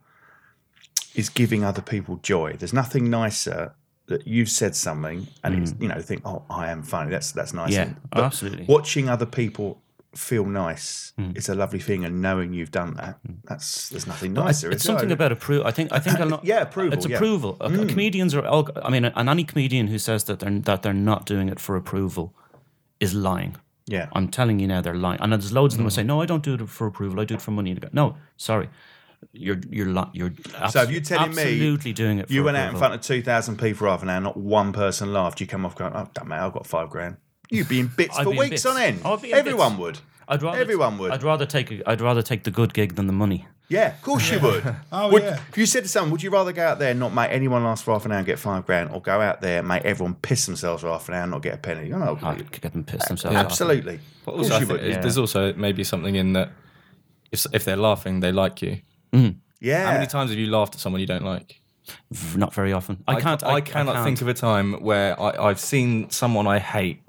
[1.13, 2.55] is giving other people joy.
[2.57, 3.74] There's nothing nicer
[4.07, 7.09] that you've said something and it's, you know think, oh, I am funny.
[7.09, 7.72] That's that's nice.
[7.72, 7.74] Mm.
[7.74, 8.66] Yeah, And- but absolutely.
[8.68, 9.82] Watching other people
[10.18, 11.38] feel nice Mm.
[11.38, 14.70] is a lovely thing, and knowing you've done that, that's there's nothing nicer.
[14.72, 15.66] It's something about approval.
[15.68, 15.91] I think.
[15.93, 16.20] I think.
[16.20, 17.13] a lot, Yeah, approval, It's yeah.
[17.16, 17.20] Mm.
[17.20, 17.57] approval.
[17.61, 18.45] Uh, Comedians are.
[18.45, 21.59] All, I mean, and any comedian who says that they're that they're not doing it
[21.59, 22.34] for approval
[22.99, 23.55] is lying.
[23.88, 24.07] Yeah.
[24.13, 25.20] I'm telling you now, they're lying.
[25.22, 27.20] And there's loads of them who say, "No, I don't do it for approval.
[27.22, 28.68] I do it for money." And go, No, sorry,
[29.32, 30.32] you're you're li- you're.
[30.32, 32.93] Abso- So if you're telling me absolutely doing it, for You went out in front
[32.95, 35.39] of two thousand people for half an hour, not one person laughed.
[35.39, 37.18] You come off going, "Oh, damn it, I've got five grand."
[37.55, 38.65] You'd be in bits I'd for be in weeks bits.
[38.65, 39.01] on end.
[39.05, 39.79] I'd be in Everyone bits.
[39.79, 39.99] would.
[40.27, 41.11] I'd rather Everyone would.
[41.11, 41.71] I'd rather take.
[41.71, 43.47] A, I'd rather take the good gig than the money.
[43.67, 44.63] Yeah, of course you would.
[44.91, 45.39] Oh, Would- yeah.
[45.49, 47.63] If you said to someone, would you rather go out there and not make anyone
[47.63, 49.83] last for half an hour and get five grand, or go out there and make
[49.85, 51.87] everyone piss themselves for half an hour and not get a penny?
[51.87, 53.35] You know, I'd get them pissed themselves.
[53.35, 53.99] absolutely.
[54.23, 54.89] But Of also, course I you think would.
[54.91, 54.99] yeah.
[55.01, 56.51] there's also maybe something in that
[57.31, 58.81] if if they're laughing, they like you.
[59.13, 59.37] Mm.
[59.59, 59.85] Yeah.
[59.87, 61.59] How many times have you laughed at someone you don't like?
[62.11, 63.03] V- Not very often.
[63.07, 63.43] I can't.
[63.43, 67.01] I, cannot think of a time where I, I've seen someone I hate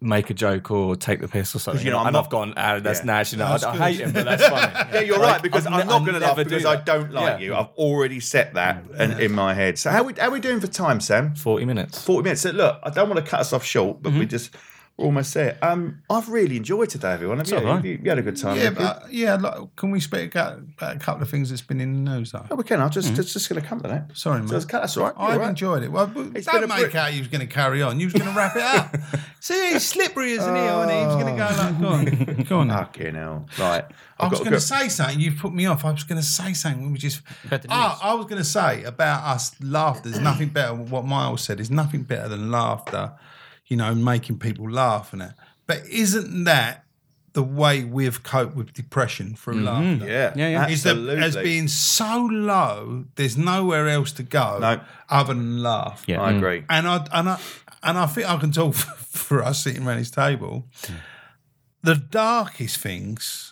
[0.00, 2.30] make a joke or take the piss or something, you know, I'm and not- I've
[2.30, 3.04] gone, "Ah, that's Yeah.
[3.04, 4.72] Nash." You know, I, I hate him, but that's funny.
[4.94, 7.46] Yeah, you're right because I've I'm not going to laugh because I don't like Yeah.
[7.46, 7.54] you.
[7.54, 9.78] I've already set that in, in my head.
[9.78, 11.36] So how we how we doing for time, Sam?
[11.36, 12.04] Forty minutes.
[12.04, 12.40] Forty minutes.
[12.42, 14.50] So look, I don't want to cut us off short, but we just
[14.96, 15.58] almost there.
[15.62, 17.38] Um, I've really enjoyed today, everyone.
[17.38, 17.84] Have you, all right.
[17.84, 18.56] you, you had a good time?
[18.56, 18.74] Yeah, Ricky?
[18.76, 22.04] but yeah, like, can we speak about, about a couple of things that's been in
[22.04, 22.44] the news though?
[22.50, 22.80] Oh, we can.
[22.80, 24.10] I'll just just, just going to come to that.
[24.14, 24.46] Sorry, mate.
[24.52, 25.14] it's- that's all right.
[25.16, 25.48] I've all right.
[25.50, 25.90] enjoyed it.
[25.90, 27.98] Well, It's don't been a make br- out you was going to carry on.
[28.00, 28.96] You was going to wrap it up.
[29.40, 30.60] See, he's slippery, isn't he?
[30.62, 30.94] Isn't he?
[30.98, 32.68] He was going to go like, go on, go on.
[32.68, 32.76] then.
[32.78, 33.46] Fucking hell.
[33.58, 33.84] Right.
[34.18, 35.18] I I've was going to say something.
[35.18, 35.84] You've put me off.
[35.84, 36.92] I was going to say something.
[36.92, 37.22] We just.
[37.44, 37.98] About the Ah.
[38.02, 40.08] I was going to say about us laughter.
[40.10, 40.74] There's nothing better.
[40.74, 43.12] What Miles said is nothing better than laughter.
[43.72, 45.34] You know, making people laugh and that.
[45.66, 46.84] But isn't that
[47.32, 49.64] the way we've coped with depression through mm-hmm.
[49.64, 50.06] laughter?
[50.06, 50.32] Yeah.
[50.36, 50.68] Yeah, yeah.
[50.68, 51.24] Is that Absolutely.
[51.24, 54.82] as being so low, there's nowhere else to go No.
[55.08, 56.04] other than laugh.
[56.06, 56.20] Yeah.
[56.20, 56.36] I mm.
[56.36, 56.64] agree.
[56.68, 57.40] And I and I
[57.82, 60.66] and I think I can talk for us sitting around this table.
[60.82, 60.94] Mm.
[61.82, 63.51] The darkest things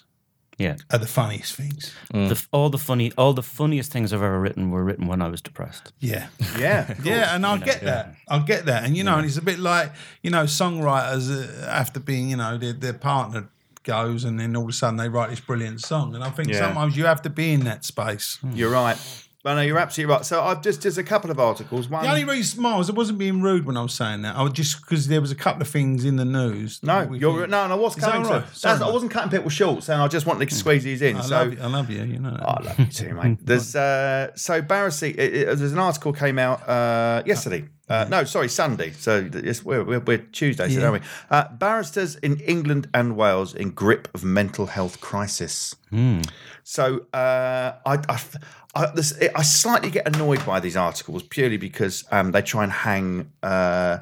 [0.61, 0.77] Yeah.
[0.91, 1.95] are the funniest things.
[2.13, 5.29] The, all the funny, all the funniest things I've ever written were written when I
[5.29, 5.93] was depressed.
[6.01, 6.27] Yeah.
[6.59, 6.95] Yeah.
[7.03, 8.15] Yeah, and i'll get that.
[8.29, 8.85] I'll get that.
[8.85, 9.91] And, you know, and it's a bit like,
[10.23, 13.49] you know, songwriters uh, after being, you know, their, their partner
[13.83, 16.15] goes and then all of a sudden they write this brilliant song.
[16.15, 16.59] And I think Yeah.
[16.59, 18.39] sometimes you have to be in that space.
[18.53, 18.99] You're right.
[19.43, 20.25] Know you're absolutely right.
[20.25, 21.89] So I've just there's a couple of articles.
[21.89, 24.37] One, The only reason, Miles, I wasn't being rude when I was saying that.
[24.37, 26.79] I was just because there was a couple of things in the news.
[26.83, 27.75] no, you're no, no.
[27.75, 28.43] I was Is that coming right?
[28.65, 31.17] I wasn't cutting people short, saying I just wanted to squeeze these in.
[31.17, 32.31] I, so love you, I love you, you know.
[32.33, 32.43] that.
[32.49, 33.39] I love you too, mate.
[33.43, 37.65] There's uh, so it- there's an article came out uh, yesterday.
[37.89, 38.93] Uh, no, sorry, Sunday.
[38.93, 39.29] So
[39.65, 40.87] we're, we're, we're Tuesday, so Yeah.
[40.91, 41.09] aren't we?
[41.29, 45.75] Uh, barristers in England and Wales in grip of mental health crisis.
[46.63, 48.21] So uh, I, I,
[48.75, 52.73] I, this, I slightly get annoyed by these articles purely because um, they try and
[52.73, 53.33] hang.
[53.43, 53.99] Uh,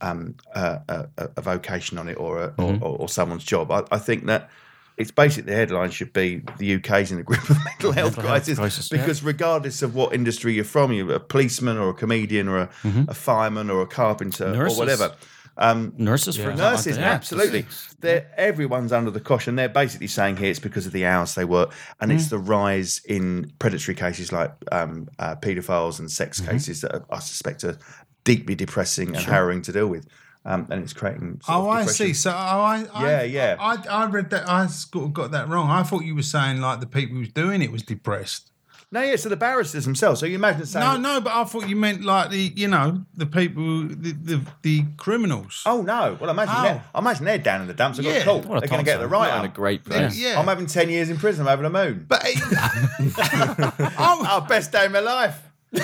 [0.00, 3.72] um, a, a, a vocation on it or, a, or, or, or someone's job.
[3.72, 4.48] I, I think that
[4.96, 8.22] it's basically the headline should be the UK's in the grip of mental health Mental
[8.22, 8.98] health crisis, crisis, yeah.
[8.98, 12.70] because regardless of what industry you're from, you're a policeman or a comedian or a,
[13.08, 14.76] a fireman or a carpenter Nurses.
[14.76, 15.14] or whatever.
[15.58, 16.70] Nurses, for example.
[16.70, 17.10] Nurses, yeah.
[17.10, 17.66] absolutely.
[18.00, 21.34] They're, everyone's under the cosh, and they're basically saying here it's because of the hours
[21.34, 22.14] they work, and Mm.
[22.14, 26.50] it's the rise in predatory cases like um, uh, paedophiles and sex Mm-hmm.
[26.52, 27.76] cases that are, I suspect are
[28.24, 30.06] deeply depressing and harrowing to deal with,
[30.44, 31.40] um, and it's creating.
[31.48, 32.12] Oh, I see.
[32.12, 33.56] So, oh, I, I, Yeah, yeah.
[33.58, 34.48] I, I read that.
[34.48, 35.70] I sort of got that wrong.
[35.70, 38.52] I thought you were saying like the people who was doing it was depressed.
[38.90, 39.16] No, yeah.
[39.16, 40.18] So the barristers themselves.
[40.20, 43.04] So you imagine saying, No, no, but I thought you meant like the, you know,
[43.14, 45.62] the people, the the, the criminals.
[45.66, 46.16] Oh no!
[46.18, 46.62] Well, imagine How?
[46.62, 47.98] they're, I imagine they're down in the dumps.
[47.98, 48.24] They've Yeah.
[48.24, 48.44] got caught.
[48.46, 49.28] Well, I They're going to get the right.
[49.28, 49.50] Not a arm.
[49.52, 50.16] great place.
[50.18, 50.38] yeah.
[50.40, 51.46] I'm having ten years in prison.
[51.46, 52.06] I'm over the moon.
[52.08, 52.24] but
[53.98, 55.42] oh, best day of my life.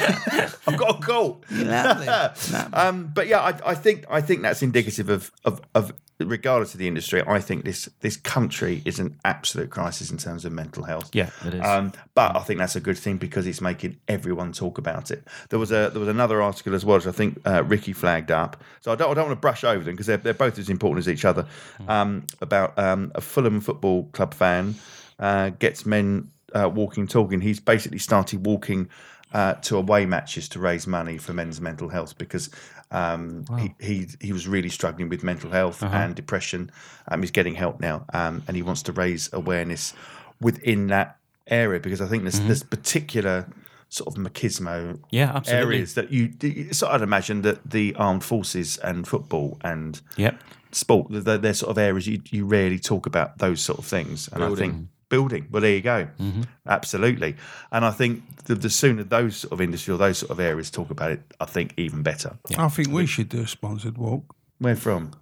[0.66, 1.42] I've got a call.
[2.72, 6.78] um, but yeah, I, I think I think that's indicative of, of of regardless of
[6.78, 7.22] the industry.
[7.26, 11.10] I think this this country is an absolute crisis in terms of mental health.
[11.12, 11.64] Yeah, it is.
[11.64, 15.26] Um, but I think that's a good thing because it's making everyone talk about it.
[15.50, 18.30] There was a there was another article as well, which I think uh, Ricky flagged
[18.30, 18.62] up.
[18.80, 20.70] So I don't I don't want to brush over them because they're they're both as
[20.70, 21.46] important as each other.
[21.88, 24.76] Um, about um, a Fulham Football Club fan
[25.18, 27.40] uh, gets men uh, walking talking.
[27.40, 28.88] He's basically started walking.
[29.32, 32.50] Uh, to away matches to raise money for men's mental health because
[32.90, 36.70] um, he, he he was really struggling with mental health and depression.
[37.08, 39.94] Um, he's getting help now, um, and he wants to raise awareness
[40.40, 43.48] within that area because I think there's there's particular
[43.88, 45.76] sort of machismo Yeah, absolutely.
[45.76, 50.42] areas that you, so I'd imagine that the armed forces and football and Yep.
[50.72, 54.28] sport they're, they're sort of areas you, you rarely talk about those sort of things
[54.32, 55.46] and I think building.
[55.50, 56.08] Well, there you go.
[56.18, 56.42] Mm-hmm.
[56.66, 57.36] Absolutely.
[57.70, 60.70] And I think the, the sooner those sort of industry or those sort of areas
[60.70, 62.36] talk about it, I think even better.
[62.58, 64.34] I think we should do a sponsored walk.
[64.58, 65.12] Where from?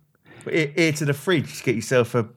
[0.49, 2.29] Here, here to the fridge to get yourself a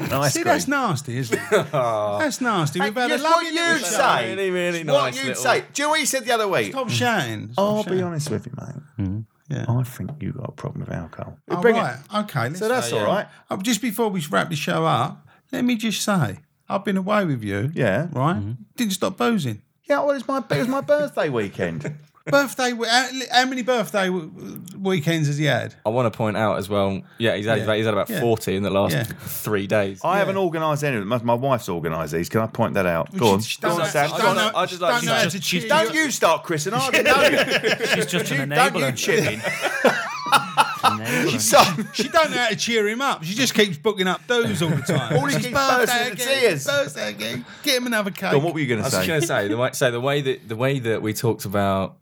[0.00, 0.52] an ice See, cream.
[0.54, 1.50] that's nasty, isn't it?
[1.72, 2.80] that's nasty.
[2.80, 4.30] We've had Yes, a what you'd little say.
[4.34, 5.60] Really, really what nice you'd little- say.
[5.60, 6.72] Do you know what you said the other week?
[6.72, 7.52] Stop shouting.
[7.52, 8.82] Stop I'll be honest with you, mate.
[8.98, 9.20] Mm-hmm.
[9.54, 9.64] Yeah.
[9.68, 11.38] I think you got a problem with alcohol.
[11.50, 11.96] Oh, Bring right.
[11.98, 12.16] it.
[12.20, 12.44] Okay.
[12.48, 13.26] let's- So that's all um, right.
[13.50, 16.38] Oh, just before we wrap the show up, let me just say,
[16.68, 17.70] I've been away with you.
[17.74, 18.08] Yeah.
[18.12, 18.36] Right?
[18.36, 18.52] Mm-hmm.
[18.76, 19.62] Didn't stop boozing.
[19.84, 21.94] Yeah, well, it's my it was my birthday weekend.
[22.26, 22.72] Birthday.
[22.72, 25.74] How, how many birthday w- weekends has he had?
[25.86, 27.00] I want to point out as well.
[27.16, 27.74] Yeah, he's had, Yeah.
[27.74, 28.20] he's had about Yeah.
[28.20, 29.04] forty in the last Yeah.
[29.04, 30.02] three days.
[30.04, 31.08] I haven't organised any of them.
[31.08, 32.28] My, my wife's organised these.
[32.28, 33.16] Can I point that out?
[33.16, 33.40] Go on.
[33.40, 34.08] She Go don't on, Sam.
[34.10, 34.36] she Go don't on.
[34.36, 36.10] know- I just like- don't she's know how just- to she's cheer Don't you- you
[36.10, 37.86] start, Chris, and I didn't know you.
[37.94, 38.94] She's just an Don't you enabler.
[38.94, 39.40] chip in.
[40.32, 41.40] Enabler.
[41.40, 41.58] So,
[41.92, 43.24] She don't know how to cheer him up.
[43.24, 45.16] She just keeps booking up do's all the time.
[45.18, 46.66] All he keeps birthday bursting into again, tears.
[46.66, 47.44] Birthday again.
[47.62, 48.30] Get him another cake.
[48.30, 49.08] Go on, what were you going I to was just say?
[49.08, 51.96] going to say the way, so the way that the way that we talked about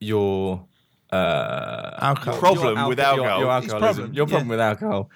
[0.00, 0.64] your
[1.12, 2.38] uh, Alcohol.
[2.38, 3.38] Problem your with alco- alcohol.
[3.38, 4.50] your, your His alcoholism, problem, your problem yeah.
[4.50, 5.10] with alcohol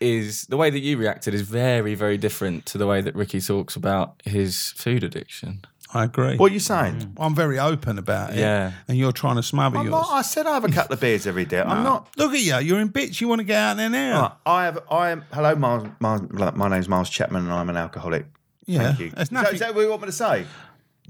[0.00, 3.40] is the way that you reacted is very very different to the way that Ricky
[3.40, 5.62] talks about his food addiction.
[5.92, 6.36] I agree.
[6.36, 6.94] What are you saying?
[7.00, 7.12] Mm.
[7.18, 8.38] I'm very open about it.
[8.38, 8.72] Yeah.
[8.88, 9.92] And you're trying to smother I'm yours.
[10.08, 11.60] not, I said I have a couple of beers every day.
[11.60, 12.08] I'm not.
[12.16, 12.56] Look at you.
[12.58, 13.20] You're in bits.
[13.20, 14.20] You want to get out there now.
[14.22, 14.78] Right, I have.
[14.90, 15.24] I am.
[15.32, 15.88] Hello, Miles.
[15.98, 16.22] Miles
[16.54, 18.26] my name's Miles Chapman, and I'm an alcoholic.
[18.66, 18.84] Yeah.
[18.84, 19.10] Thank you.
[19.10, 20.46] There's Is that, nothing- is that what you want me to say?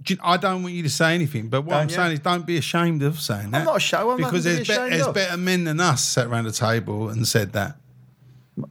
[0.02, 1.94] Do you- I don't want you to say anything, but what Don't I'm you?
[1.96, 3.58] saying is don't be ashamed of saying that.
[3.58, 4.08] I'm not ashamed.
[4.08, 5.14] I'm because nothing to there's, be be- ashamed there's of.
[5.14, 7.76] better men than us sat around the table and said that.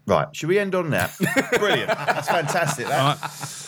[0.08, 0.36] Right.
[0.36, 1.16] Should we end on that?
[1.60, 1.90] Brilliant.
[1.90, 2.88] That's fantastic.
[2.88, 3.00] That.
[3.00, 3.59] All right.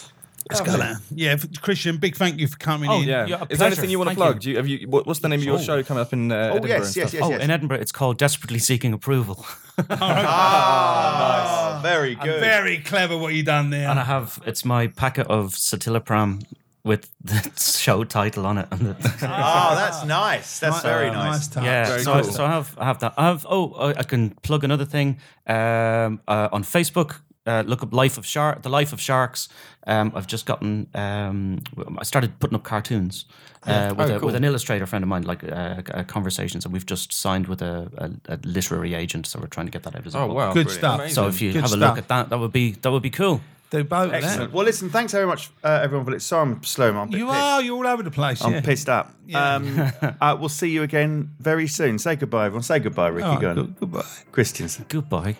[0.51, 0.99] Let's go there.
[1.13, 3.07] Yeah, Christian, big thank you for coming Oh, in.
[3.07, 3.25] Yeah.
[3.25, 3.65] Yeah, a is there pleasure.
[3.65, 4.35] anything you want to Thank plug?
[4.35, 4.39] you.
[4.41, 4.87] Do you, have you?
[4.87, 5.61] What, what's the name of your Oh.
[5.61, 6.69] show coming up in uh, Oh Edinburgh?
[6.69, 7.13] yes, and yes, stuff?
[7.13, 7.41] yes, Oh, yes.
[7.43, 9.45] in Edinburgh, it's called Desperately Seeking Approval.
[9.89, 12.39] Ah, very good.
[12.39, 13.89] Very clever what you done there.
[13.89, 16.43] And I have, it's my packet of Citalopram
[16.83, 18.67] with the show title on it.
[18.71, 20.59] And the, Oh, that's nice.
[20.59, 21.47] That's very Uh, nice.
[21.47, 21.63] touch.
[21.63, 22.31] yeah, Very so, I, cool.
[22.31, 23.13] so I have I have that.
[23.17, 27.21] I have oh I I can plug another thing um, uh, on Facebook.
[27.45, 29.49] Uh, look up Life of Shark, the Life of Sharks.
[29.87, 30.87] Um, I've just gotten.
[30.93, 31.63] Um,
[31.97, 33.25] I started putting up cartoons
[33.65, 34.25] uh, with, Oh, a, cool.
[34.27, 37.63] with an illustrator friend of mine, like uh, uh, conversations, and we've just signed with
[37.63, 37.89] a,
[38.27, 40.25] a, a literary agent, so we're trying to get that out as well.
[40.25, 40.35] Oh book.
[40.37, 40.79] wow, Good Brilliant.
[40.79, 40.99] stuff.
[40.99, 41.15] Amazing.
[41.15, 41.79] So if you Good have a stuff.
[41.79, 43.41] look at that, that would be that would be cool.
[43.71, 44.13] Do both.
[44.13, 44.51] Excellent.
[44.51, 44.55] Yeah.
[44.55, 44.89] Well, listen.
[44.91, 46.21] Thanks very much, uh, everyone, for it.
[46.21, 46.95] Sorry, I'm slow.
[46.95, 47.37] I'm You pissed.
[47.39, 47.61] are.
[47.63, 48.43] You're all over the place.
[48.43, 48.61] I'm yeah.
[48.61, 49.15] pissed up.
[49.33, 49.79] Um,
[50.21, 51.97] uh, we'll see you again very soon.
[51.97, 52.61] Say goodbye, everyone.
[52.63, 53.25] Say goodbye, Ricky.
[53.25, 54.05] All right, Go good- goodbye.
[54.31, 54.79] Christians.
[54.87, 55.37] Goodbye.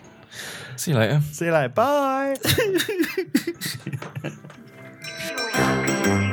[0.76, 1.20] See you later.
[1.32, 1.68] See you later.
[1.68, 2.36] Bye.